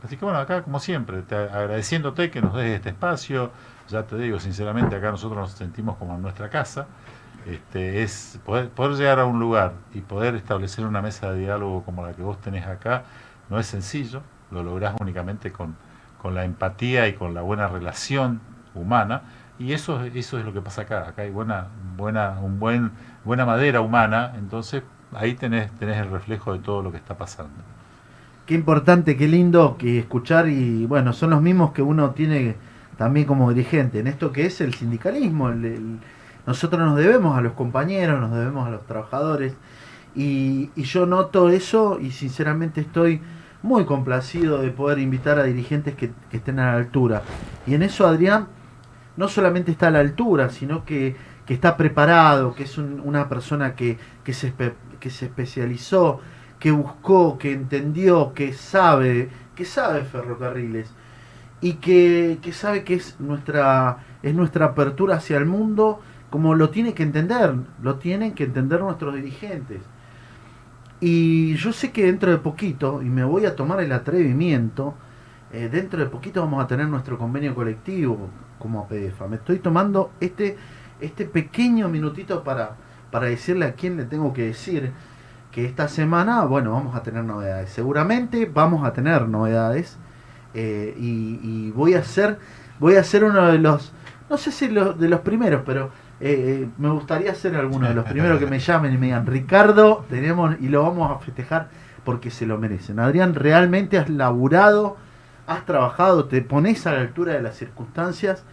[0.03, 3.51] Así que bueno, acá como siempre, te, agradeciéndote que nos des este espacio,
[3.87, 6.87] ya te digo sinceramente, acá nosotros nos sentimos como en nuestra casa,
[7.45, 11.83] este, es poder, poder llegar a un lugar y poder establecer una mesa de diálogo
[11.83, 13.03] como la que vos tenés acá,
[13.49, 15.77] no es sencillo, lo lográs únicamente con,
[16.21, 18.41] con la empatía y con la buena relación
[18.75, 19.21] humana,
[19.57, 22.91] y eso, eso es lo que pasa acá, acá hay buena, buena, un buen,
[23.23, 27.72] buena madera humana, entonces ahí tenés, tenés el reflejo de todo lo que está pasando.
[28.45, 32.55] Qué importante, qué lindo que escuchar y bueno, son los mismos que uno tiene
[32.97, 35.49] también como dirigente en esto que es el sindicalismo.
[36.45, 39.55] nosotros nos debemos a los compañeros, nos debemos a los trabajadores
[40.13, 43.21] y, yo noto eso y sinceramente estoy
[43.61, 47.21] muy complacido de poder invitar a dirigentes que, estén a la altura.
[47.65, 48.47] Y en eso Adrián
[49.15, 53.29] no solamente está a la altura, sino que, que está preparado, que es un- una
[53.29, 54.53] persona que, que, se,
[54.99, 56.19] que se especializó,
[56.63, 60.89] que buscó, que entendió, que sabe, que sabe ferrocarriles
[61.59, 65.99] y que, que sabe que es nuestra, es nuestra apertura hacia el mundo
[66.29, 69.81] como lo tiene que entender, lo tienen que entender nuestros dirigentes.
[71.01, 74.93] Y yo sé que dentro de poquito, y me voy a tomar el atrevimiento,
[75.51, 79.27] eh, dentro de poquito vamos a tener nuestro convenio colectivo como APDFA.
[79.27, 80.55] Me estoy tomando este,
[81.01, 82.77] este pequeño minutito para,
[83.11, 84.93] para decirle a quién le tengo que decir
[85.53, 87.69] que esta semana, bueno, vamos a tener novedades.
[87.69, 89.97] Seguramente vamos a tener novedades.
[90.55, 92.37] eh, y, voy a ser
[92.79, 93.91] voy a ser uno de los
[94.29, 95.89] no sé si lo- de los primeros pero
[96.19, 99.25] eh, eh, me gustaría ser alguno de los primeros que me llamen y me digan
[99.25, 101.69] Ricardo tenemos y lo vamos a festejar
[102.03, 104.95] porque se lo merecen Adrián realmente has laburado
[105.47, 108.43] has trabajado te pones a la altura de las circunstancias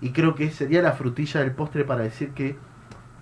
[0.00, 2.56] y creo que sería la frutilla del postre para decir que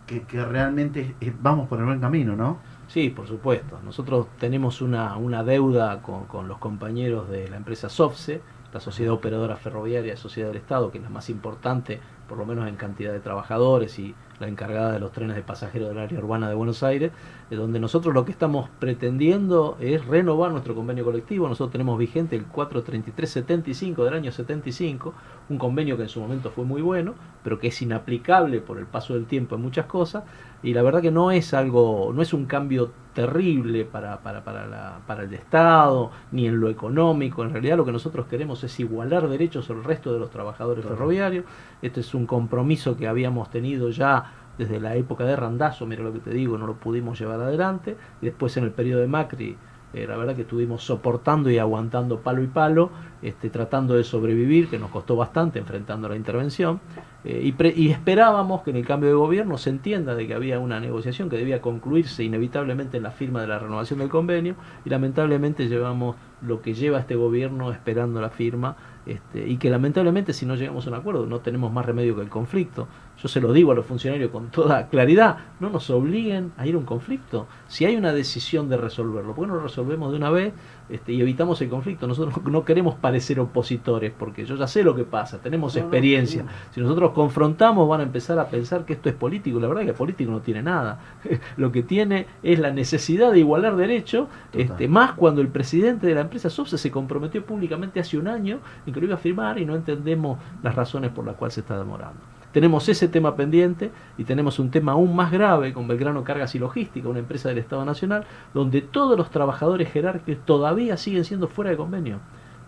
[0.07, 2.59] que, realmente vamos por el buen camino no
[2.91, 3.79] Sí, por supuesto.
[3.85, 8.41] Nosotros tenemos una, una deuda con, con los compañeros de la empresa SOFSE,
[8.73, 12.69] la Sociedad Operadora Ferroviaria Sociedad del Estado, que es la más importante, por lo menos
[12.69, 16.49] en cantidad de trabajadores y la encargada de los trenes de pasajeros del área urbana
[16.49, 17.13] de Buenos Aires,
[17.57, 21.49] donde nosotros lo que estamos pretendiendo es renovar nuestro convenio colectivo.
[21.49, 25.13] Nosotros tenemos vigente el 433-75 del año 75,
[25.49, 28.87] un convenio que en su momento fue muy bueno, pero que es inaplicable por el
[28.87, 30.25] paso del tiempo en muchas cosas,
[30.63, 34.67] y la verdad que no es algo, no es un cambio terrible para, para, para,
[34.67, 37.43] la- para el Estado, ni en lo económico.
[37.43, 41.45] En realidad lo que nosotros queremos es igualar derechos al resto de los trabajadores ferroviarios.
[41.83, 46.13] Este es un compromiso que habíamos tenido ya desde la época de Randazo, mira lo
[46.13, 47.97] que te digo, no lo pudimos llevar adelante.
[48.21, 49.57] Y después en el periodo de Macri,
[49.93, 52.91] eh, la verdad que estuvimos soportando y aguantando palo y palo,
[53.23, 56.81] este, tratando de sobrevivir, que nos costó bastante enfrentando la intervención.
[57.25, 60.59] Eh, y, y esperábamos que en el cambio de gobierno se entienda de que había
[60.59, 64.91] una negociación que debía concluirse inevitablemente en la firma de la renovación del convenio y
[64.91, 70.47] lamentablemente llevamos lo que lleva este gobierno esperando la firma este, y que lamentablemente si
[70.47, 72.87] no llegamos a un acuerdo no tenemos más remedio que el conflicto.
[73.23, 76.75] Yo se lo digo a los funcionarios con toda claridad, no nos obliguen a ir
[76.75, 77.47] a un conflicto.
[77.69, 80.55] Si hay una decisión de resolverlo, ¿por qué no lo resolvemos de una vez
[80.89, 82.07] este, y evitamos el conflicto?
[82.07, 85.87] Nosotros no queremos parecer opositores porque yo ya sé lo que pasa, tenemos No, no,
[85.87, 86.47] experiencia.
[86.71, 89.61] Si nosotros confrontamos van a empezar a pensar que esto es político.
[89.61, 91.01] La verdad es que político no tiene nada.
[91.59, 94.61] Lo que tiene es la necesidad de igualar derecho, Total.
[94.61, 98.61] este, más cuando el presidente de la empresa SOPSE se comprometió públicamente hace un año
[98.87, 101.61] en que lo iba a firmar y no entendemos las razones por las cuales se
[101.61, 102.40] está demorando.
[102.53, 106.59] Tenemos ese tema pendiente y tenemos un tema aún más grave con Belgrano Cargas y
[106.59, 111.71] Logística, una empresa del Estado Nacional, donde todos los trabajadores jerárquicos todavía siguen siendo fuera
[111.71, 112.19] de convenio.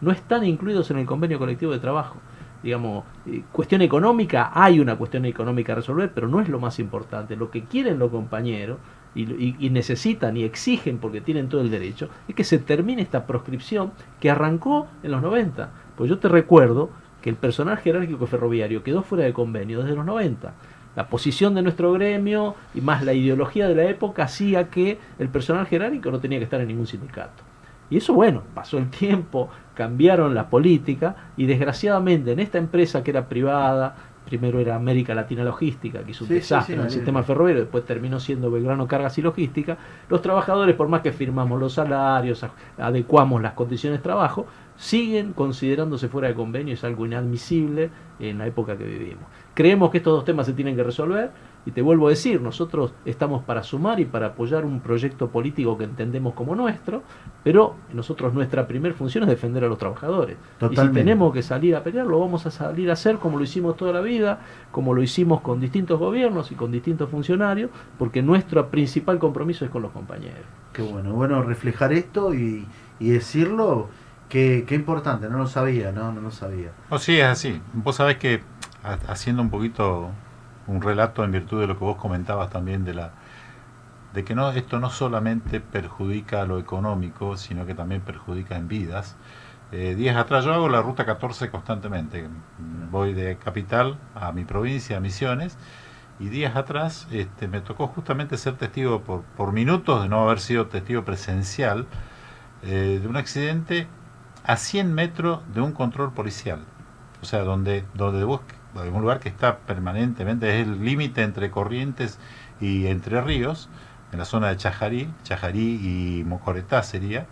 [0.01, 2.17] No están incluidos en el convenio colectivo de trabajo
[2.63, 6.79] digamos, eh, cuestión económica, hay una cuestión económica a resolver, pero no es lo más
[6.79, 7.35] importante.
[7.35, 8.79] Lo que quieren los compañeros
[9.17, 13.03] y, y- y necesitan y exigen, porque tienen todo el derecho, es que se termine
[13.03, 13.91] esta proscripción
[14.21, 15.71] que arrancó en los 90.
[15.97, 16.91] Pues yo te recuerdo
[17.23, 20.53] que el personal jerárquico ferroviario quedó fuera de convenio desde los 90.
[20.95, 25.29] La posición de nuestro gremio y más la ideología de la época hacía que el
[25.31, 27.43] personal jerárquico no tenía que estar en ningún sindicato.
[27.89, 33.11] Y eso, bueno, pasó el tiempo, cambiaron la política y desgraciadamente en esta empresa que
[33.11, 36.91] era privada, primero era América Latina Logística, que hizo un Sí, desastre sí, en el
[36.91, 39.77] sistema ferroviario, después terminó siendo Belgrano Cargas y Logística,
[40.09, 42.47] los trabajadores, por más que firmamos los salarios,
[42.79, 44.47] adecuamos las condiciones de trabajo,
[44.83, 49.23] siguen considerándose fuera de convenio, es algo inadmisible en la época que vivimos.
[49.55, 51.31] Creemos que estos dos temas se tienen que resolver
[51.65, 55.79] y te vuelvo a decir, nosotros estamos para sumar y para apoyar un proyecto político
[55.79, 57.05] que entendemos como nuestro,
[57.45, 60.37] pero nosotros nuestra primera función es defender a los trabajadores.
[60.69, 63.45] Y si tenemos que salir a pelear, lo vamos a salir a hacer como lo
[63.45, 64.41] hicimos toda la vida,
[64.73, 69.71] como lo hicimos con distintos gobiernos y con distintos funcionarios, porque nuestro principal compromiso es
[69.71, 70.43] con los compañeros.
[70.73, 72.67] Qué bueno, bueno reflejar esto y,
[72.99, 73.89] y decirlo,
[74.33, 76.73] que, qué importante, no lo sabía, no, no lo sabía.
[76.91, 77.61] No, sí, es así.
[77.73, 78.43] Vos sabés que
[78.85, 80.11] ha- haciendo un poquito
[80.67, 83.13] un relato en virtud de lo que vos comentabas también de la
[84.15, 89.17] de que no esto no solamente perjudica lo económico, sino que también perjudica en vidas.
[89.73, 92.29] Eh, días atrás yo hago la ruta 14 constantemente.
[92.91, 95.57] Voy de capital a mi provincia, a Misiones,
[96.21, 100.41] y días atrás este, me tocó justamente ser testigo por, por minutos de no haber
[100.41, 101.87] sido testigo presencial
[102.63, 103.89] eh, de un accidente
[104.45, 106.61] a 100 metros de un control policial.
[107.23, 108.41] O sea, donde, donde vos,
[108.75, 112.19] un lugar que está permanentemente, es el límite entre Corrientes
[112.61, 113.69] y Entre Ríos,
[114.13, 117.27] en la zona de Chajarí, Chajarí y Mocoretá sería,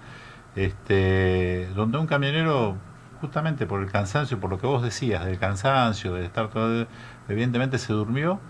[0.57, 2.77] este, donde un camionero,
[3.21, 6.87] justamente por el cansancio, por lo que vos decías, del cansancio, de estar todo,
[7.29, 8.41] evidentemente se durmió,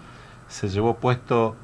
[0.49, 1.57] se llevó puesto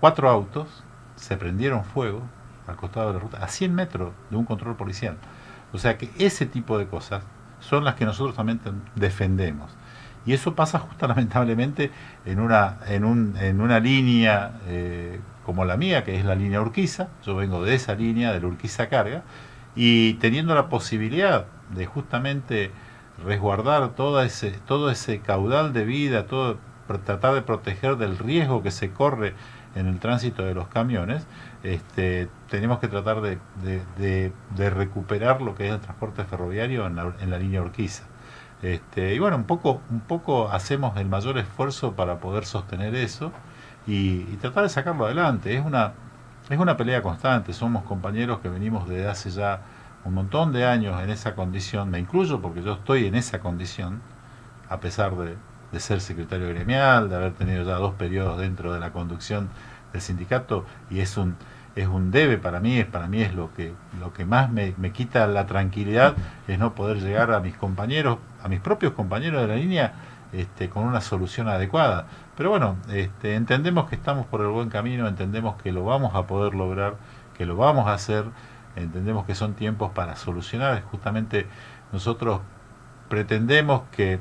[0.00, 0.84] cuatro autos,
[1.16, 2.22] se prendieron fuego
[2.66, 5.16] al costado de la ruta, a 100 metros de un control policial.
[5.74, 7.24] O sea que ese tipo de cosas
[7.58, 8.60] son las que nosotros también
[8.94, 9.72] defendemos.
[10.24, 11.90] Y eso pasa justo lamentablemente
[12.24, 16.60] en una, en un, en una línea eh, como la mía, que es la línea
[16.60, 19.24] Urquiza, yo vengo de esa línea, de la Urquiza Carga,
[19.76, 22.70] y teniendo la posibilidad de justamente
[23.24, 26.58] resguardar todo ese, todo ese caudal de vida, todo,
[27.04, 29.34] tratar de proteger del riesgo que se corre
[29.74, 31.26] en el tránsito de los camiones,
[31.64, 37.30] este, tenemos que tratar de, recuperar lo que es el transporte ferroviario en la, en
[37.30, 38.04] la línea Urquiza.
[38.62, 43.32] Este, y bueno, un poco, un poco hacemos el mayor esfuerzo para poder sostener eso
[43.86, 45.54] y, y tratar de sacarlo adelante.
[45.56, 45.94] Es una,
[46.48, 49.62] es una pelea constante, somos compañeros que venimos desde hace ya
[50.04, 54.02] un montón de años en esa condición, me incluyo porque yo estoy en esa condición,
[54.68, 55.36] a pesar de,
[55.72, 59.48] de ser secretario gremial, de haber tenido ya dos periodos dentro de la conducción
[59.92, 61.36] del sindicato, y es un,
[61.76, 64.74] es un debe para mí, es para mí es lo que, lo que más me,
[64.76, 66.14] me quita la tranquilidad,
[66.46, 69.94] es no poder llegar a mis compañeros, a mis propios compañeros de la línea,
[70.32, 72.06] este, con una solución adecuada.
[72.36, 76.26] Pero bueno, este, entendemos que estamos por el buen camino, entendemos que lo vamos a
[76.26, 76.96] poder lograr,
[77.36, 78.24] que lo vamos a hacer,
[78.76, 80.82] entendemos que son tiempos para solucionar.
[80.90, 81.46] Justamente
[81.92, 82.40] nosotros
[83.08, 84.18] pretendemos que,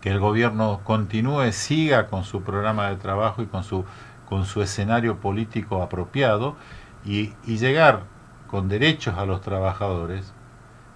[0.00, 3.84] que el gobierno continúe, siga con su programa de trabajo y con su,
[4.34, 6.56] con su escenario político apropiado
[7.04, 8.00] y, llegar
[8.48, 10.34] con derechos a los trabajadores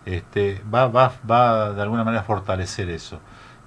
[0.06, 3.20] este, va, va, va de alguna manera a fortalecer eso.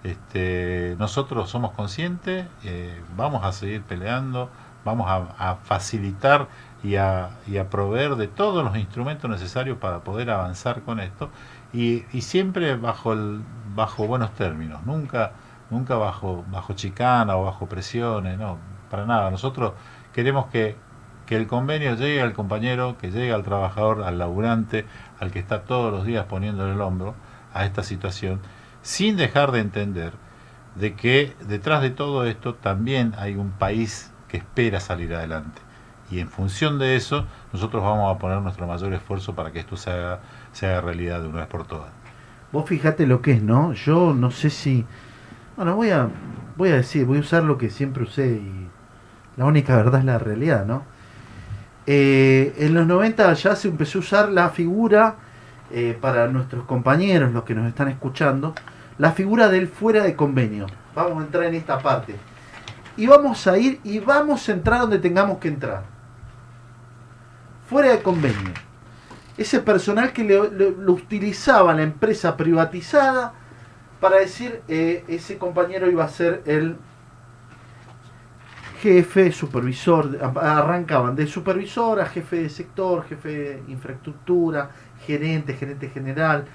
[0.03, 4.49] Este, nosotros somos conscientes, eh, vamos a seguir peleando,
[4.83, 6.49] vamos a, a facilitar
[6.83, 11.29] y a, y a proveer de todos los instrumentos necesarios para poder avanzar con esto
[11.71, 13.41] y, y siempre bajo el,
[13.73, 15.31] bajo buenos términos, nunca,
[15.69, 18.57] nunca bajo, bajo chicana o bajo presiones, no,
[18.91, 19.31] para nada.
[19.31, 19.73] Nosotros
[20.13, 20.75] queremos que,
[21.25, 24.85] que el convenio llegue al compañero, que llegue al trabajador, al laburante,
[25.19, 27.15] al que está todos los días poniéndole el hombro
[27.53, 28.41] a esta situación,
[28.83, 30.13] sin dejar de entender
[30.75, 35.61] de que detrás de todo esto también hay un país que espera salir adelante.
[36.09, 39.77] Y en función de eso, nosotros vamos a poner nuestro mayor esfuerzo para que esto
[39.77, 40.19] se haga,
[40.51, 41.89] se haga realidad de una vez por todas.
[42.51, 43.73] Vos fijate lo que es, ¿no?
[43.73, 44.85] Yo no sé si.
[45.55, 46.09] Bueno, voy a,
[46.57, 48.69] voy a decir, voy a usar lo que siempre usé y
[49.37, 50.83] la única verdad es la realidad, ¿no?
[51.87, 55.15] Eh, en los 90 ya se empezó a usar la figura,
[55.71, 58.53] eh, para nuestros compañeros, los que nos están escuchando,
[58.97, 60.67] la figura del fuera de convenio.
[60.95, 62.15] Vamos a entrar en esta parte.
[62.97, 65.83] Y vamos a ir y vamos a entrar donde tengamos que entrar.
[67.67, 68.51] Fuera de convenio
[69.37, 73.33] ese personal que le- lo utilizaba la empresa privatizada
[73.99, 76.75] para decir eh, ese compañero iba a ser el
[78.81, 84.71] jefe, supervisor, arrancaban de supervisor a jefe de sector, jefe de infraestructura,
[85.05, 86.45] gerente, gerente general,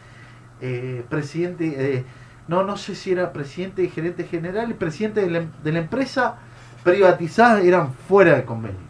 [0.61, 2.05] eh, presidente, eh,
[2.49, 5.79] no, no sé si era presidente y gerente general y presidente de la, de la
[5.79, 6.37] empresa
[6.83, 8.87] privatizada eran fuera de convenio.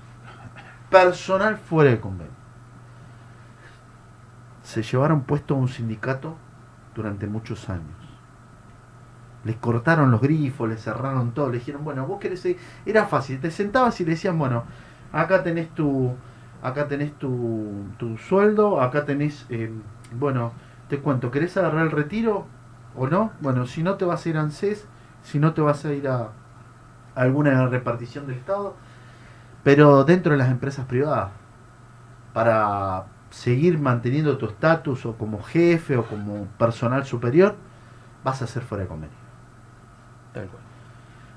[0.90, 2.36] Personal fuera de convenio
[4.66, 6.36] se llevaron puesto a un sindicato
[6.94, 8.05] durante muchos años.
[9.46, 12.58] Les cortaron los grifos, les cerraron todo, le dijeron, bueno, vos querés seguir?
[12.84, 14.64] Era fácil, te sentabas y le decían, bueno,
[15.12, 16.12] acá tenés tu,
[16.62, 19.70] acá tenés tu, tu sueldo, acá tenés, eh,
[20.12, 20.52] bueno,
[20.88, 22.46] te cuento, ¿querés agarrar el retiro
[22.96, 23.30] o no?
[23.40, 24.86] Bueno, si no te vas a ir a ANSES,
[25.22, 26.30] si no te vas a ir a, a
[27.14, 28.74] alguna repartición del Estado,
[29.62, 31.30] pero dentro de las empresas privadas,
[32.32, 37.54] para seguir manteniendo tu estatus o como jefe o como personal superior,
[38.24, 39.25] vas a ser fuera de convenio.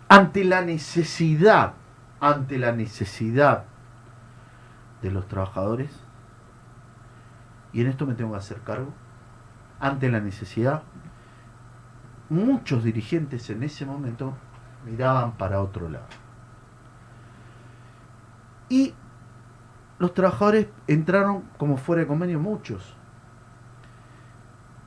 [0.07, 1.73] Ante la necesidad,
[2.19, 3.65] ante la necesidad
[5.01, 5.91] de los trabajadores,
[7.71, 8.91] y en esto me tengo que hacer cargo,
[9.79, 10.83] ante la necesidad,
[12.29, 14.35] muchos dirigentes en ese momento
[14.85, 16.07] miraban para otro lado.
[18.69, 18.93] Y
[19.97, 22.95] los trabajadores entraron como fuera de convenio muchos.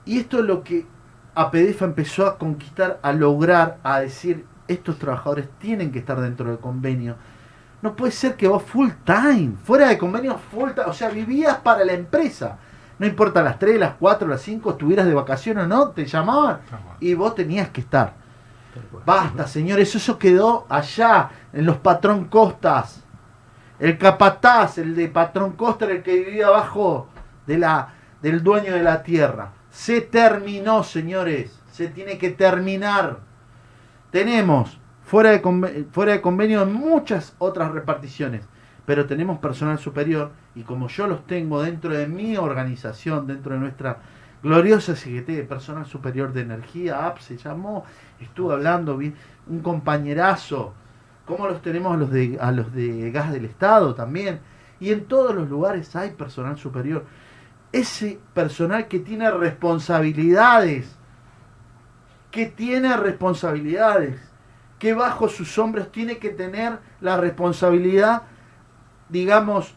[0.05, 0.87] Y esto es lo que
[1.35, 6.59] APDEFA empezó a conquistar, a lograr, a decir, estos trabajadores tienen que estar dentro del
[6.59, 7.17] convenio.
[7.81, 11.59] No puede ser que vos full time, fuera de convenio full time, o sea, vivías
[11.59, 12.59] para la empresa.
[12.99, 16.61] No importa las 3, las 4, las 5, estuvieras de vacaciones o no, te llamaban
[17.01, 18.15] y vos tenías que estar.
[19.05, 23.03] Basta, señores, eso quedó allá, en los patrón costas.
[23.79, 27.09] El capataz, el de patrón costa, el que vivía abajo
[27.47, 29.51] de la, del dueño de la tierra.
[29.73, 31.59] Se terminó, señores.
[31.73, 33.19] Se tiene que terminar.
[34.11, 38.45] Tenemos fuera de, conve- fuera de convenio en muchas otras reparticiones,
[38.87, 43.61] pero tenemos personal superior y como yo los tengo dentro de mi organización, dentro de
[43.61, 43.99] nuestra
[44.43, 47.85] gloriosa CGT de personal superior de energía, AP se llamó,
[48.21, 49.15] estuve hablando, vi
[49.47, 50.75] un compañerazo,
[51.27, 54.41] como los tenemos a los de a los de gas del Estado también,
[54.81, 57.07] y en todos los lugares hay personal superior.
[57.73, 60.95] Ese personal que tiene responsabilidades,
[62.31, 64.21] que tiene responsabilidades,
[64.79, 68.23] que bajo sus hombros tiene que tener la responsabilidad,
[69.09, 69.75] digamos,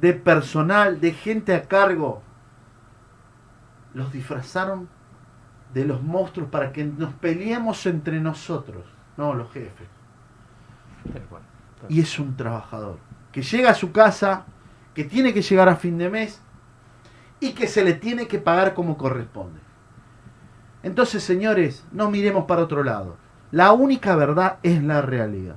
[0.00, 2.22] de personal, de gente a cargo.
[3.94, 4.88] Los disfrazaron
[5.72, 8.84] de los monstruos para que nos peleemos entre nosotros,
[9.16, 9.88] no los jefes.
[11.88, 12.98] Y es un trabajador
[13.32, 14.44] que llega a su casa,
[14.94, 16.42] que tiene que llegar a fin de mes
[17.40, 19.60] y que se le tiene que pagar como corresponde.
[20.82, 23.16] Entonces, señores, no miremos para otro lado.
[23.50, 25.56] La única verdad es la realidad.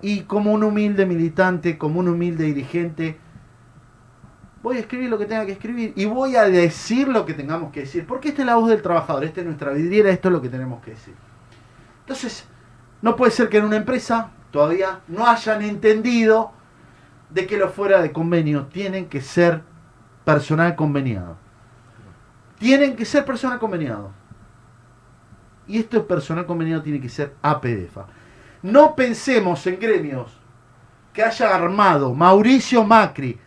[0.00, 3.18] Y como un humilde militante, como un humilde dirigente,
[4.62, 7.72] voy a escribir lo que tenga que escribir y voy a decir lo que tengamos
[7.72, 8.06] que decir.
[8.06, 10.48] Porque esta es la voz del trabajador, esta es nuestra vidriera, esto es lo que
[10.48, 11.14] tenemos que decir.
[12.00, 12.46] Entonces,
[13.02, 16.52] no puede ser que en una empresa todavía no hayan entendido
[17.30, 19.62] de que los fuera de convenio tienen que ser
[20.24, 21.36] personal conveniado.
[22.58, 24.10] Tienen que ser personal conveniado.
[25.66, 28.06] Y esto es personal conveniado tiene que ser APDFA.
[28.62, 30.38] No pensemos en gremios
[31.12, 33.38] que haya armado Mauricio Macri,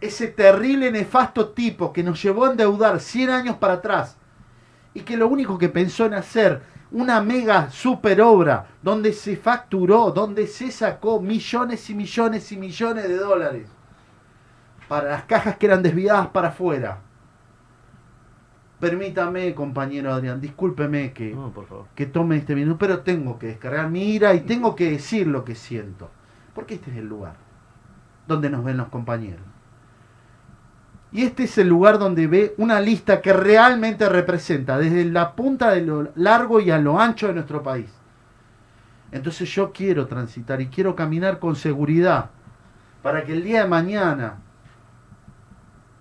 [0.00, 4.16] ese terrible nefasto tipo que nos llevó a endeudar 100 años para atrás
[4.94, 10.10] y que lo único que pensó en hacer una mega super obra donde se facturó,
[10.10, 13.77] donde se sacó millones y millones y millones de dólares
[14.88, 16.98] para las cajas que eran desviadas para afuera.
[18.80, 21.86] Permítame, compañero Adrián, discúlpeme que, No, por favor.
[21.94, 25.44] que tome este minuto, pero tengo que descargar mi ira y tengo que decir lo
[25.44, 26.10] que siento.
[26.54, 27.34] Porque este es el lugar
[28.28, 29.44] donde nos ven los compañeros.
[31.10, 35.70] Y este es el lugar donde ve una lista que realmente representa desde la punta
[35.70, 37.90] de lo largo y a lo ancho de nuestro país.
[39.10, 42.30] Entonces yo quiero transitar y quiero caminar con seguridad
[43.02, 44.38] para que el día de mañana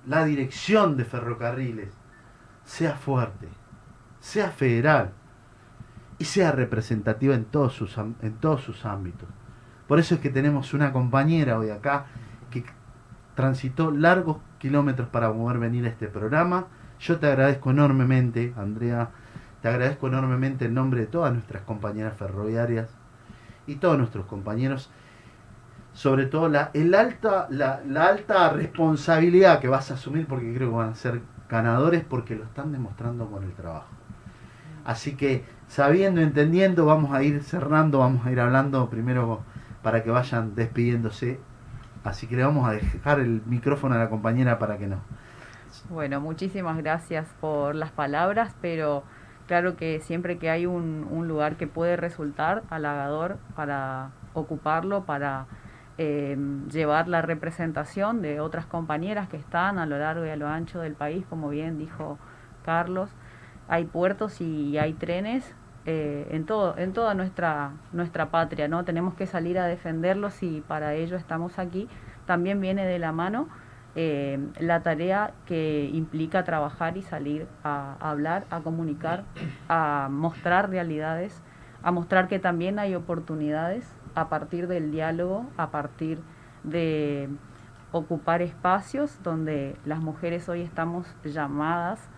[0.07, 1.89] la dirección de ferrocarriles
[2.63, 3.47] sea fuerte,
[4.19, 5.11] sea federal
[6.17, 9.27] y sea representativa en todos sus, en todos sus ámbitos.
[9.87, 12.05] Por eso es que tenemos una compañera hoy acá
[12.49, 12.63] que
[13.35, 16.67] transitó largos kilómetros para poder venir a este programa.
[16.99, 19.11] Yo te agradezco enormemente, Andrea,
[19.61, 22.89] te agradezco enormemente en nombre de todas nuestras compañeras ferroviarias
[23.65, 24.89] y todos nuestros compañeros,
[25.97, 30.69] sobre todo la, el alta, la, la alta responsabilidad que vas a asumir, porque creo
[30.69, 33.87] que van a ser ganadores porque lo están demostrando con el trabajo.
[34.85, 39.41] Así que sabiendo, entendiendo, vamos a ir cerrando, vamos a ir hablando primero
[39.81, 41.39] para que vayan despidiéndose.
[42.03, 44.97] Así que le vamos a dejar el micrófono a la compañera para que no.
[45.89, 49.01] Bueno, muchísimas gracias por las palabras, pero
[49.47, 55.47] claro que siempre que hay un, un lugar que puede resultar halagador para ocuparlo, para
[55.97, 56.37] eh,
[56.71, 60.79] llevar la representación de otras compañeras que están a lo largo y a lo ancho
[60.79, 62.17] del país, como bien dijo
[62.63, 63.09] Carlos,
[63.67, 65.55] hay puertos y hay trenes
[65.89, 70.59] eh, en todo en toda nuestra nuestra patria no tenemos que salir a defenderlos y
[70.59, 71.87] para ello estamos aquí.
[72.25, 73.47] También viene de la mano
[73.95, 79.23] eh, la tarea que implica trabajar y salir a hablar a comunicar
[79.69, 81.41] a mostrar realidades
[81.83, 86.19] a mostrar que también hay oportunidades a partir del diálogo a partir
[86.63, 87.29] de
[87.91, 92.09] ocupar espacios donde las mujeres hoy estamos llamadas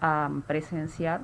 [0.00, 1.22] a presenciar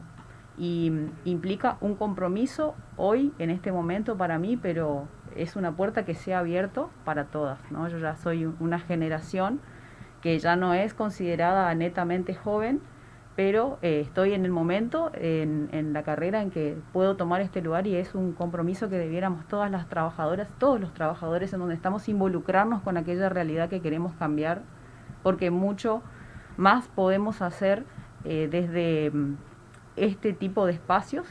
[0.57, 0.91] y
[1.25, 5.07] implica un compromiso hoy en este momento para mí, pero
[5.37, 7.89] es una puerta que se ha abierto para todas, ¿no?
[7.89, 9.61] Yo ya soy un- una generación
[10.23, 12.81] que ya no es considerada netamente joven,
[13.35, 17.87] pero eh, estoy en el momento, en, la carrera en que puedo tomar este lugar
[17.87, 22.09] y es un compromiso que debiéramos todas las trabajadoras, todos los trabajadores en donde estamos
[22.09, 24.63] involucrarnos con aquella realidad que queremos cambiar,
[25.23, 26.03] porque mucho
[26.59, 27.85] más podemos hacer
[28.25, 29.37] eh, desde mm,
[29.97, 31.27] este tipo de espacios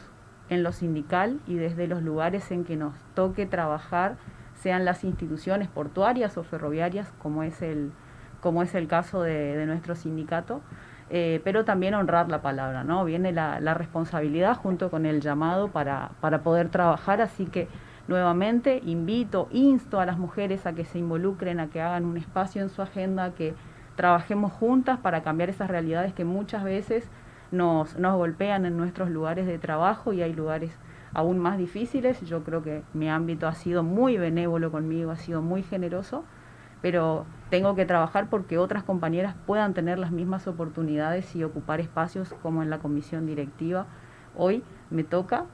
[0.49, 4.17] en lo sindical y desde los lugares en que nos toque trabajar,
[4.55, 7.91] sean las instituciones portuarias o ferroviarias, como es el,
[8.41, 10.61] como es el caso de nuestro sindicato,
[11.13, 13.03] eh, pero también honrar la palabra, ¿no?
[13.03, 17.67] Viene la, la responsabilidad junto con el llamado para, para poder trabajar, así que
[18.07, 22.61] nuevamente invito, insto a las mujeres a que se involucren, a que hagan un espacio
[22.61, 23.53] en su agenda, a que
[23.95, 27.09] trabajemos juntas para cambiar esas realidades que muchas veces
[27.51, 30.77] nos, nos golpean en nuestros lugares de trabajo y hay lugares
[31.13, 32.21] aún más difíciles.
[32.21, 36.23] Yo creo que mi ámbito ha sido muy benévolo conmigo, ha sido muy generoso,
[36.81, 42.33] pero tengo que trabajar porque otras compañeras puedan tener las mismas oportunidades y ocupar espacios
[42.41, 43.85] como en la comisión directiva.
[44.35, 45.45] Hoy me toca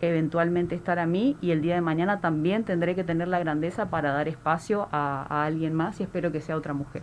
[0.00, 3.86] eventualmente estar a mí y el día de mañana también tendré que tener la grandeza
[3.86, 7.02] para dar espacio a, alguien más y espero que sea otra mujer.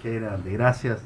[0.00, 1.02] Qué grande, gracias.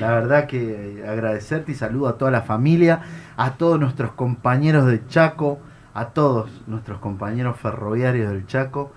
[0.00, 3.02] La verdad que agradecerte y saludo a toda la familia,
[3.36, 5.60] a todos nuestros compañeros de Chaco,
[5.92, 8.92] a todos nuestros compañeros ferroviarios del Chaco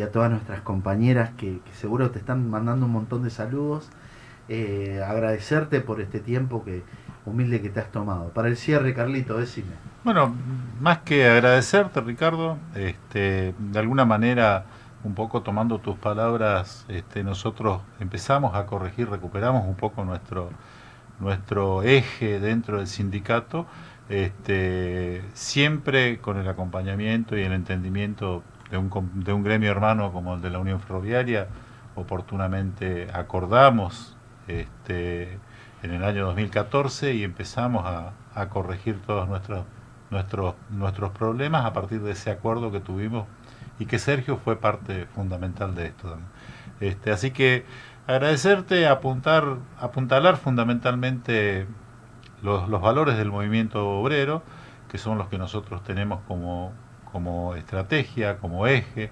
[0.00, 3.90] y a todas nuestras compañeras que, seguro te están mandando un montón de saludos.
[4.48, 6.82] Eh, agradecerte por este tiempo que
[7.26, 8.30] humilde que te has tomado.
[8.30, 9.72] Para el cierre, Carlito, decime.
[10.02, 10.34] Bueno,
[10.80, 14.64] más que agradecerte, Ricardo, este, de alguna manera,
[15.04, 20.48] un poco tomando tus palabras, este, nosotros empezamos a corregir, recuperamos un poco nuestro,
[21.20, 23.66] nuestro eje dentro del sindicato,
[24.08, 28.90] este, siempre con el acompañamiento y el entendimiento de un,
[29.24, 31.48] de un gremio hermano como el de la Unión Ferroviaria,
[31.94, 34.16] oportunamente acordamos
[34.48, 35.38] este,
[35.82, 39.64] en el año 2014 y empezamos a, a corregir todos nuestros,
[40.10, 43.26] nuestros, nuestros problemas a partir de ese acuerdo que tuvimos
[43.78, 46.16] y que Sergio fue parte fundamental de esto.
[46.80, 47.64] Este, así que
[48.06, 51.66] agradecerte, apuntar, apuntalar fundamentalmente
[52.42, 54.42] los, los valores del movimiento obrero,
[54.88, 56.72] que son los que nosotros tenemos como,
[57.12, 59.10] como estrategia, como eje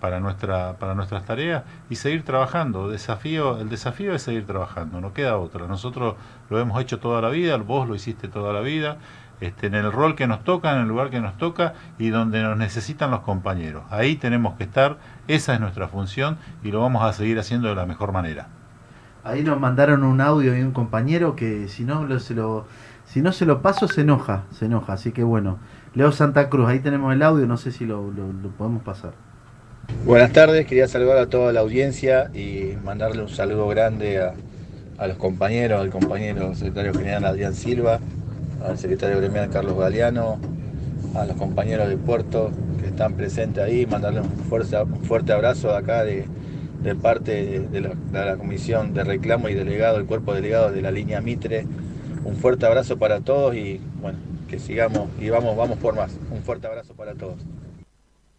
[0.00, 2.90] para, nuestra, para nuestras tareas y seguir trabajando.
[2.90, 5.66] Desafío, el desafío es seguir trabajando, no queda otra.
[5.66, 6.16] Nosotros
[6.50, 8.98] lo hemos hecho toda la vida, vos lo hiciste toda la vida,
[9.40, 12.42] este, en el rol que nos toca, en el lugar que nos toca y donde
[12.42, 13.84] nos necesitan los compañeros.
[13.90, 17.74] Ahí tenemos que estar, esa es nuestra función y lo vamos a seguir haciendo de
[17.74, 18.48] la mejor manera.
[19.24, 22.66] Ahí nos mandaron un audio de un compañero que si no lo, se lo
[23.06, 25.58] si no se lo paso se enoja, se enoja, así que bueno.
[25.94, 28.10] Leo Santa Cruz, ahí tenemos el audio, no sé si lo,
[28.58, 29.12] podemos pasar.
[30.04, 34.34] Buenas tardes, quería saludar a toda la audiencia y mandarle un saludo grande a,
[34.98, 38.00] a los compañeros, al compañero secretario general Adrián Silva,
[38.66, 40.40] al secretario gremial Carlos Galeano,
[41.14, 44.44] a los compañeros de Puerto que están presentes ahí, mandarles un
[45.04, 46.26] fuerte, abrazo de acá de,
[47.00, 50.82] parte de, de la, de la Comisión de Reclamo y Delegado, el cuerpo delegado de
[50.82, 51.66] la línea Mitre.
[52.24, 54.18] Un fuerte abrazo para todos y bueno,
[54.54, 56.16] que sigamos y vamos, vamos por más.
[56.30, 57.38] Un fuerte abrazo para todos.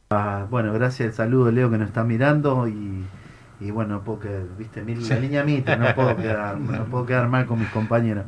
[0.09, 3.11] Ah, bueno, gracias al saludo Leo que nos está mirando y,
[3.59, 7.05] y bueno, no puedo quedar, viste, mi- la niña Mitre, no puedo quedar, no puedo
[7.05, 8.25] quedar mal con mis compañeros.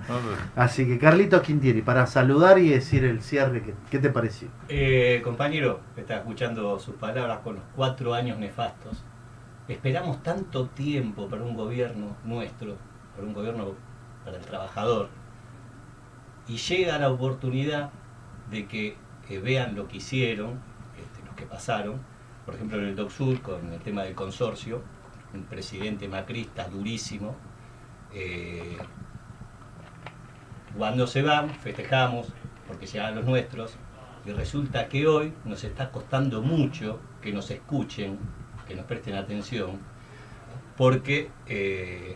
[0.56, 4.50] Así que Carlito Quintieri, para saludar y decir el cierre, ¿qué, qué te pareció?
[4.70, 9.06] Eh, compañero, está escuchando sus palabras con los cuatro años nefastos.
[9.68, 12.78] Esperamos tanto tiempo para un gobierno nuestro,
[13.16, 13.76] para un gobierno
[14.24, 15.10] para el trabajador,
[16.48, 17.91] y llega la oportunidad
[18.50, 18.95] de que
[19.30, 20.60] eh, vean lo que hicieron,
[20.98, 22.00] este, los que pasaron,
[22.45, 24.82] por ejemplo en el Doc Sur con el tema del consorcio,
[25.34, 27.36] un presidente macrista durísimo.
[28.14, 28.78] eh,
[30.78, 32.28] cuando se van, festejamos
[32.68, 33.78] porque llegan los nuestros,
[34.26, 38.20] y resulta que hoy nos está costando mucho que nos escuchen,
[38.68, 39.80] que nos presten atención,
[40.76, 42.16] porque eh,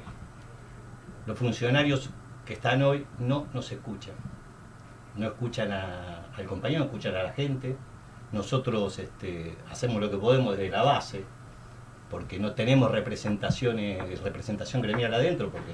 [1.26, 2.10] los funcionarios
[2.52, 4.14] que están hoy no nos escuchan.
[5.16, 7.78] No escuchan a- al compañero, no escuchan a la gente.
[8.34, 11.24] Nosotros este, hacemos lo que podemos desde la base,
[12.10, 15.72] porque no tenemos representaciones, representación gremial adentro, porque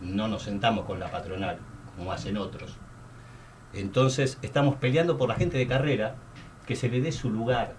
[0.00, 1.58] no nos sentamos con la patronal,
[1.96, 2.76] como hacen otros.
[3.72, 6.16] Entonces estamos peleando por la gente de carrera,
[6.66, 7.74] que se le dé su lugar.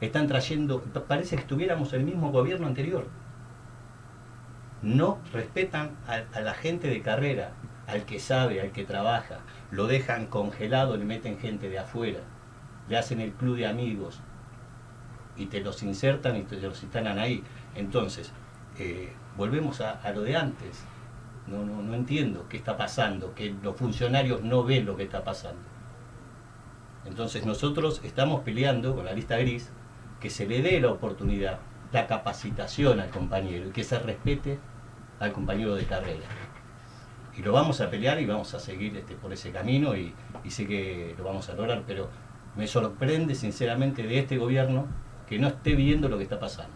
[0.00, 3.06] Están trayendo, pa- parece que estuviéramos el mismo gobierno anterior.
[4.82, 7.52] No respetan a, la gente de carrera,
[7.86, 9.38] al que sabe, al que trabaja.
[9.70, 12.20] Lo dejan congelado, le meten gente de afuera.
[12.88, 14.20] Le hacen el club de amigos
[15.36, 17.44] y te los insertan y te los instalan ahí.
[17.76, 18.32] Entonces,
[18.78, 20.84] eh, volvemos a, a lo de antes.
[21.46, 25.22] No, no, no entiendo qué está pasando, que los funcionarios no ven lo que está
[25.24, 25.62] pasando.
[27.04, 29.70] Entonces nosotros estamos peleando con la lista gris
[30.20, 31.58] que se le dé la oportunidad,
[31.92, 34.58] la capacitación al compañero y que se respete
[35.22, 36.26] al compañero de carrera.
[37.36, 40.12] Y lo vamos a pelear y vamos a seguir este, por ese camino y,
[40.44, 42.08] y sé que lo vamos a lograr, pero
[42.56, 44.86] me sorprende sinceramente de este gobierno
[45.28, 46.74] que no esté viendo lo que está pasando.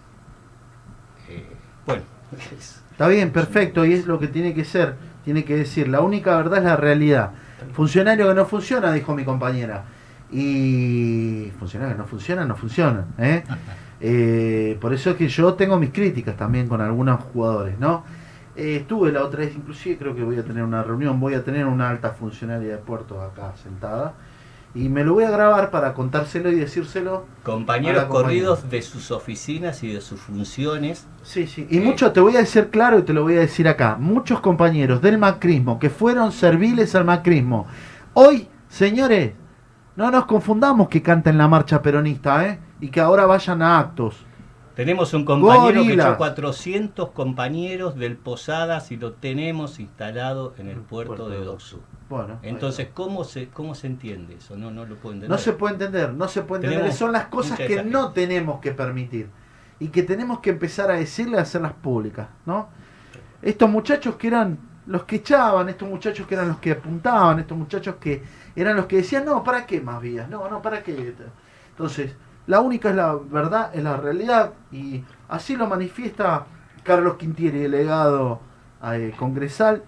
[1.29, 1.45] Eh,
[1.85, 2.03] bueno,
[2.59, 6.01] es- Está bien, perfecto, y es lo que tiene que ser, tiene que decir, la
[6.01, 7.33] única verdad es la realidad.
[7.75, 9.85] Funcionario que no funciona, dijo mi compañera.
[10.33, 13.05] Y funcionario que no funciona, no funciona.
[13.19, 13.43] ¿eh?
[13.99, 18.05] Eh, por eso es que yo tengo mis críticas también con algunos jugadores, ¿no?
[18.57, 21.45] Eh, estuve la otra vez, inclusive creo que voy a tener una reunión, voy a
[21.45, 24.15] tener una alta funcionaria de puertos acá sentada.
[24.75, 27.25] Y me lo voy a grabar para contárselo y decírselo.
[27.43, 31.07] compañeros corridos de sus oficinas y de sus funciones.
[31.23, 31.67] Sí, sí.
[31.71, 34.41] Y muchos, te voy a decir claro y te lo voy a decir acá, muchos
[34.41, 37.67] compañeros del macrismo que fueron serviles al macrismo,
[38.13, 39.33] hoy, señores,
[39.97, 42.59] no nos confundamos que canten la marcha peronista, ¿eh?
[42.79, 44.26] Y que ahora vayan a actos.
[44.77, 46.07] Tenemos un compañero que Gorilas.
[46.07, 51.81] echó 400 compañeros del Posadas y lo tenemos instalado en el puerto, puerto de Doxú.
[52.11, 54.55] Bueno, Entonces, ¿cómo se, ¿cómo se entiende eso?
[54.55, 55.31] No, no lo puedo entender.
[55.31, 56.79] no se puede entender, no se puede entender.
[56.81, 59.31] Tenemos Son las cosas que no tenemos que permitir
[59.81, 62.69] y que tenemos que empezar a decirle a hacerlas públicas, ¿no?
[63.41, 67.57] Estos muchachos que eran los que echaban, estos muchachos que eran los que apuntaban, estos
[67.57, 68.23] muchachos que
[68.55, 70.29] eran los que decían, no, ¿para qué más vías?
[70.29, 71.15] No, no, ¿para qué?
[71.71, 72.15] Entonces,
[72.47, 76.47] la única es la verdad, es la realidad, y así lo manifiesta
[76.83, 78.41] Carlos Quintieri, delegado
[78.85, 79.83] eh, congresal,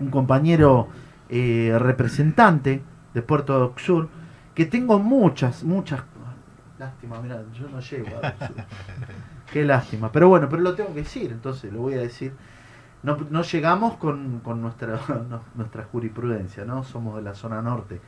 [0.00, 0.88] un compañero
[1.28, 2.82] eh, representante
[3.12, 4.08] de Puerto de Oxur,
[4.54, 6.02] que tengo muchas, muchas...
[6.78, 8.34] Lástima, mira, yo no llego a.
[9.52, 10.10] Qué lástima.
[10.10, 12.32] Pero bueno, pero lo tengo que decir, entonces lo voy a decir.
[13.04, 14.98] No, no llegamos con, con nuestra,
[15.30, 16.82] no, nuestra jurisprudencia, ¿no?
[16.82, 18.00] Somos de la zona norte.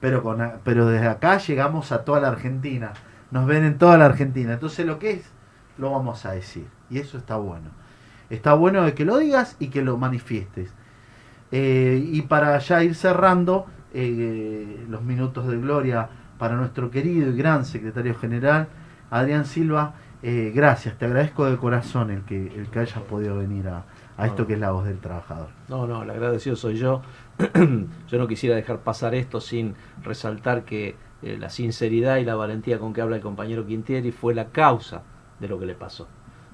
[0.00, 2.92] Pero, con, pero desde acá llegamos a toda la Argentina.
[3.32, 4.52] Nos ven en toda la Argentina.
[4.52, 5.32] Entonces lo que es,
[5.78, 6.66] lo vamos a decir.
[6.90, 7.70] Y eso está bueno.
[8.30, 10.72] Está bueno de que lo digas y que lo manifiestes.
[11.50, 16.08] Eh, y para ya ir cerrando eh, los minutos de gloria
[16.38, 18.68] para nuestro querido y gran secretario general,
[19.10, 23.68] Adrián Silva, eh, gracias, te agradezco de corazón el que, el que hayas podido venir
[23.68, 23.84] a,
[24.16, 25.48] a esto que es la voz del trabajador.
[25.68, 27.02] No, no, el agradecido soy yo.
[28.08, 32.78] yo no quisiera dejar pasar esto sin resaltar que eh, la sinceridad y la valentía
[32.78, 35.02] con que habla el compañero Quintieri fue la causa
[35.38, 36.08] de lo que le pasó.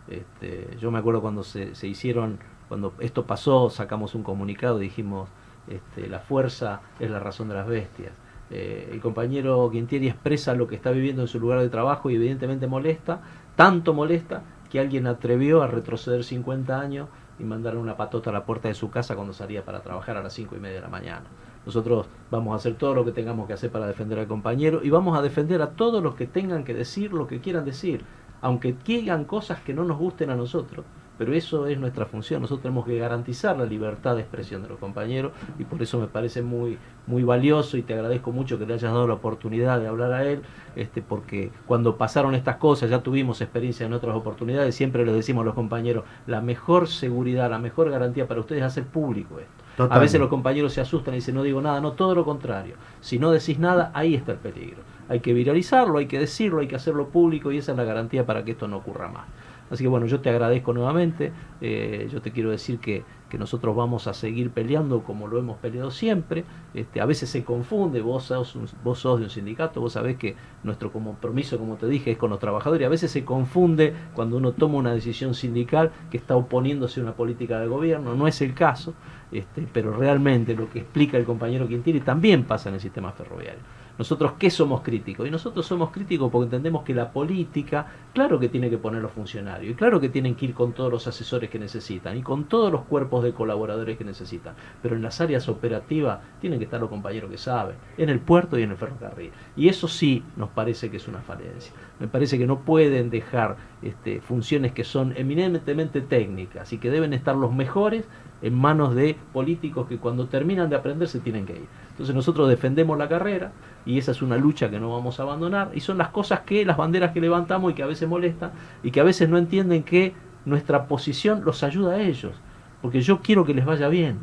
[0.08, 2.38] Este, yo me acuerdo cuando se, hicieron,
[2.68, 5.28] cuando esto pasó, sacamos un comunicado, dijimos,
[5.68, 8.12] este, la fuerza es la razón de las bestias.
[8.50, 12.14] Eh, el compañero Quintieri expresa lo que está viviendo en su lugar de trabajo y
[12.14, 13.20] evidentemente molesta,
[13.56, 17.08] tanto molesta que alguien atrevió a retroceder 50 años
[17.38, 20.22] y mandarle una patota a la puerta de su casa cuando salía para trabajar a
[20.22, 21.24] las 5 y media de la mañana.
[21.68, 24.88] Nosotros vamos a hacer todo lo que tengamos que hacer para defender al compañero y
[24.88, 28.06] vamos a defender a todos los que tengan que decir lo que quieran decir,
[28.40, 30.86] aunque digan cosas que no nos gusten a nosotros.
[31.18, 32.40] Pero eso es nuestra función.
[32.40, 36.06] Nosotros tenemos que garantizar la libertad de expresión de los compañeros y por eso me
[36.06, 39.88] parece muy, muy valioso y te agradezco mucho que le hayas dado la oportunidad de
[39.88, 40.42] hablar a él,
[40.76, 45.42] este, porque cuando pasaron estas cosas, ya tuvimos experiencia en otras oportunidades, siempre les decimos
[45.42, 49.58] a los compañeros, la mejor seguridad, la mejor garantía para ustedes es hacer público esto.
[49.90, 52.74] A veces los compañeros se asustan y dicen no digo nada, no, todo lo contrario.
[53.00, 54.78] Si no decís nada, ahí está el peligro.
[55.08, 58.26] Hay que viralizarlo, hay que decirlo, hay que hacerlo público y esa es la garantía
[58.26, 59.26] para que esto no ocurra más.
[59.70, 63.04] Así que bueno, yo te agradezco nuevamente, eh, yo te quiero decir que,
[63.38, 68.00] nosotros vamos a seguir peleando como lo hemos peleado siempre, este, a veces se confunde,
[68.00, 71.86] vos sos, un- vos sos de un sindicato, vos sabés que nuestro compromiso, como te
[71.86, 75.92] dije, es con los trabajadores, a veces se confunde cuando uno toma una decisión sindical
[76.10, 78.94] que está oponiéndose a una política de gobierno, no es el caso,
[79.30, 83.60] este, pero realmente lo que explica el compañero Quintiri también pasa en el sistema ferroviario.
[83.98, 85.26] Nosotros, ¿qué somos críticos?
[85.26, 89.10] Y nosotros somos críticos porque entendemos que la política, claro que tiene que poner los
[89.10, 92.44] funcionarios, y claro que tienen que ir con todos los asesores que necesitan, y con
[92.44, 96.80] todos los cuerpos de colaboradores que necesitan, pero en las áreas operativas tienen que estar
[96.80, 99.32] los compañeros que saben, en el puerto y en el ferrocarril.
[99.56, 101.72] Y eso sí nos parece que es una falencia.
[101.98, 107.12] Me parece que no pueden dejar este, funciones que son eminentemente técnicas y que deben
[107.12, 108.06] estar los mejores
[108.42, 111.68] en manos de políticos que cuando terminan de aprender se tienen que ir.
[111.90, 113.50] Entonces nosotros defendemos la carrera
[113.88, 116.62] y esa es una lucha que no vamos a abandonar y son las cosas que,
[116.66, 118.50] las banderas que levantamos y que a veces molestan
[118.82, 120.12] y que a veces no entienden que
[120.44, 122.34] nuestra posición los ayuda a ellos.
[122.82, 124.18] Porque yo quiero que les vaya bien.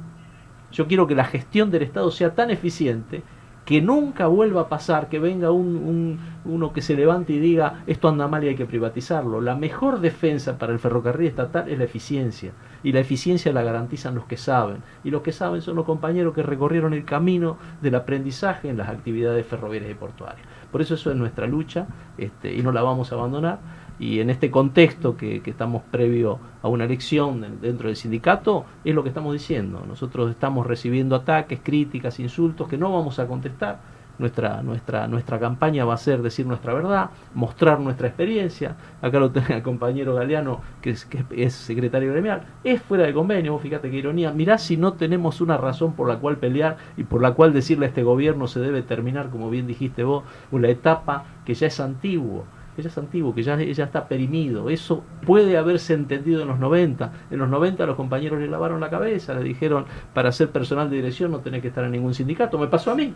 [0.72, 3.24] Yo quiero que la gestión del Estado sea tan eficiente
[3.66, 7.82] que nunca vuelva a pasar que venga un, un- uno que se levante y diga
[7.88, 9.41] esto anda mal y hay que privatizarlo.
[9.41, 12.51] La mejor defensa para el ferrocarril estatal es la eficiencia
[12.84, 16.36] y la eficiencia la garantizan los que saben y los que saben son los compañeros
[16.36, 20.45] que recorrieron el camino del aprendizaje en las actividades ferroviarias y portuarias.
[20.72, 21.88] Por eso eso es nuestra lucha
[22.20, 23.57] este, y no la vamos a abandonar
[23.99, 28.65] y en este contexto que, que estamos previo a una elección en- dentro del sindicato,
[28.83, 29.83] es lo que estamos diciendo.
[29.87, 33.79] Nosotros estamos recibiendo ataques, críticas, insultos que no vamos a contestar.
[34.17, 38.77] Nuestra, nuestra, nuestra campaña va a ser decir nuestra verdad, mostrar nuestra experiencia.
[39.01, 42.43] Acá lo tengo el compañero Galeano, que es, que es secretario gremial.
[42.63, 44.31] Es fuera de convenio, vos fíjate qué ironía.
[44.31, 47.87] Mirá si no tenemos una razón por la cual pelear y por la cual decirle
[47.87, 51.81] a este gobierno se debe terminar, como bien dijiste vos, una etapa que ya es
[51.81, 52.45] antiguo
[52.76, 54.69] que ya es antiguo, que ya, ya está perimido.
[54.69, 57.13] Eso puede haberse entendido en los 90.
[57.32, 60.97] En los 90 los compañeros le lavaron la cabeza, le dijeron, para ser personal de
[60.97, 62.57] dirección no tenés que estar en ningún sindicato.
[62.57, 63.13] Me pasó a mí.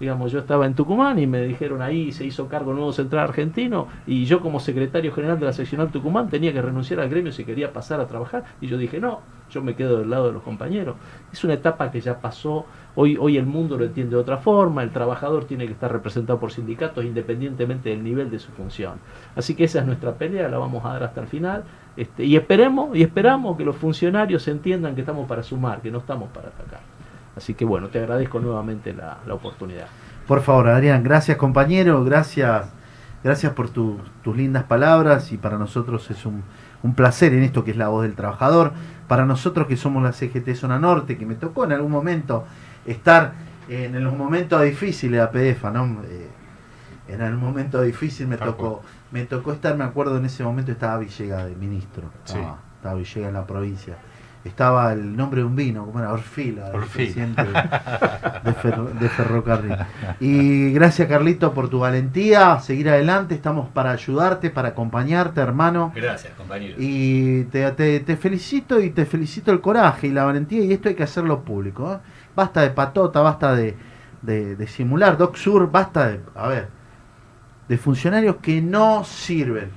[0.00, 3.86] Digamos, yo estaba en Tucumán y me dijeron ahí, se hizo cargo nuevo central argentino
[4.06, 7.44] y yo como secretario general de la seccional Tucumán tenía que renunciar al gremio si
[7.44, 9.20] quería pasar a trabajar y yo dije, no,
[9.50, 10.96] yo me quedo del lado de los compañeros.
[11.30, 14.82] Es una etapa que ya pasó, hoy, hoy el mundo lo entiende de otra forma,
[14.82, 18.94] el trabajador tiene que estar representado por sindicatos independientemente del nivel de su función.
[19.36, 21.64] Así que esa es nuestra pelea, la vamos a dar hasta el final.
[21.94, 25.98] Este, y esperemos y esperamos que los funcionarios entiendan que estamos para sumar, que no
[25.98, 26.80] estamos para atacar.
[27.36, 29.86] Así que bueno, te agradezco nuevamente la, la oportunidad.
[30.26, 32.66] Por favor, Adrián, gracias compañero, gracias,
[33.24, 36.42] gracias por tu- tus lindas palabras y para nosotros es un,
[36.82, 38.72] un placer en esto que es la voz del trabajador.
[39.08, 42.44] Para nosotros que somos la CGT Zona Norte, que me tocó en algún momento
[42.86, 43.32] estar
[43.68, 45.20] en los momentos difíciles de
[45.52, 46.02] APDFA, ¿no?
[46.04, 46.28] Eh,
[47.08, 50.98] en el momento difícil me tocó, me tocó estar, me acuerdo en ese momento estaba
[50.98, 52.48] Villegas de ministro, estaba, Sí.
[52.76, 53.96] estaba Villegas en la provincia.
[54.42, 56.86] Estaba el nombre de un vino, como era Orfila, Orfila.
[56.94, 59.76] presidente de, de ferro- de ferrocarril.
[60.18, 65.92] Y gracias Carlito por tu valentía, seguir adelante, estamos para ayudarte, para acompañarte, hermano.
[65.94, 66.74] Gracias, compañero.
[66.78, 70.88] Y te, te- te felicito y te felicito el coraje y la valentía y esto
[70.88, 71.92] hay que hacerlo público.
[71.92, 71.98] ¿eh?
[72.34, 73.76] Basta de patota, basta de,
[74.22, 76.68] de, de simular, Doc Sur, basta de, a ver,
[77.68, 79.68] de funcionarios que no sirven.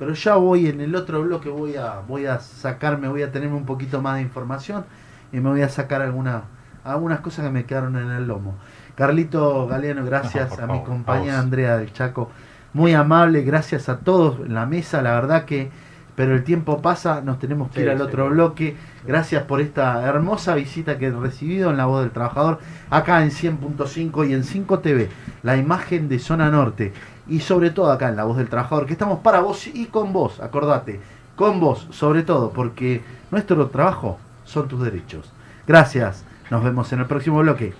[0.00, 3.54] Pero ya voy en el otro bloque, voy a, voy a sacarme, voy a tenerme
[3.54, 4.86] un poquito más de información
[5.30, 6.44] y me voy a sacar alguna,
[6.84, 8.54] algunas cosas que me quedaron en el lomo.
[8.94, 11.38] Carlito Galeano, gracias a mi compañera.
[11.38, 12.30] Andrea del Chaco,
[12.72, 15.70] muy amable, gracias a todos en la mesa, la verdad que,
[16.16, 18.02] pero el tiempo pasa, nos tenemos que ir al sí.
[18.02, 18.76] otro bloque.
[19.06, 23.30] Gracias por esta hermosa visita que he recibido en La Voz del Trabajador, acá en
[23.30, 25.10] 100.5 y en 5 TV,
[25.42, 26.94] la imagen de Zona Norte
[27.30, 30.12] y sobre todo acá en La Voz del Trabajador, que estamos para vos y con
[30.12, 31.00] vos, acordate,
[31.36, 35.32] con vos sobre todo, porque nuestro trabajo son tus derechos.
[35.66, 37.72] Gracias, nos vemos en el próximo bloque.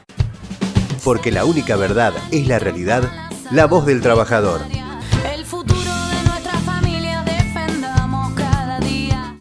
[1.05, 3.03] Porque la única verdad es la realidad,
[3.51, 4.61] la voz del trabajador.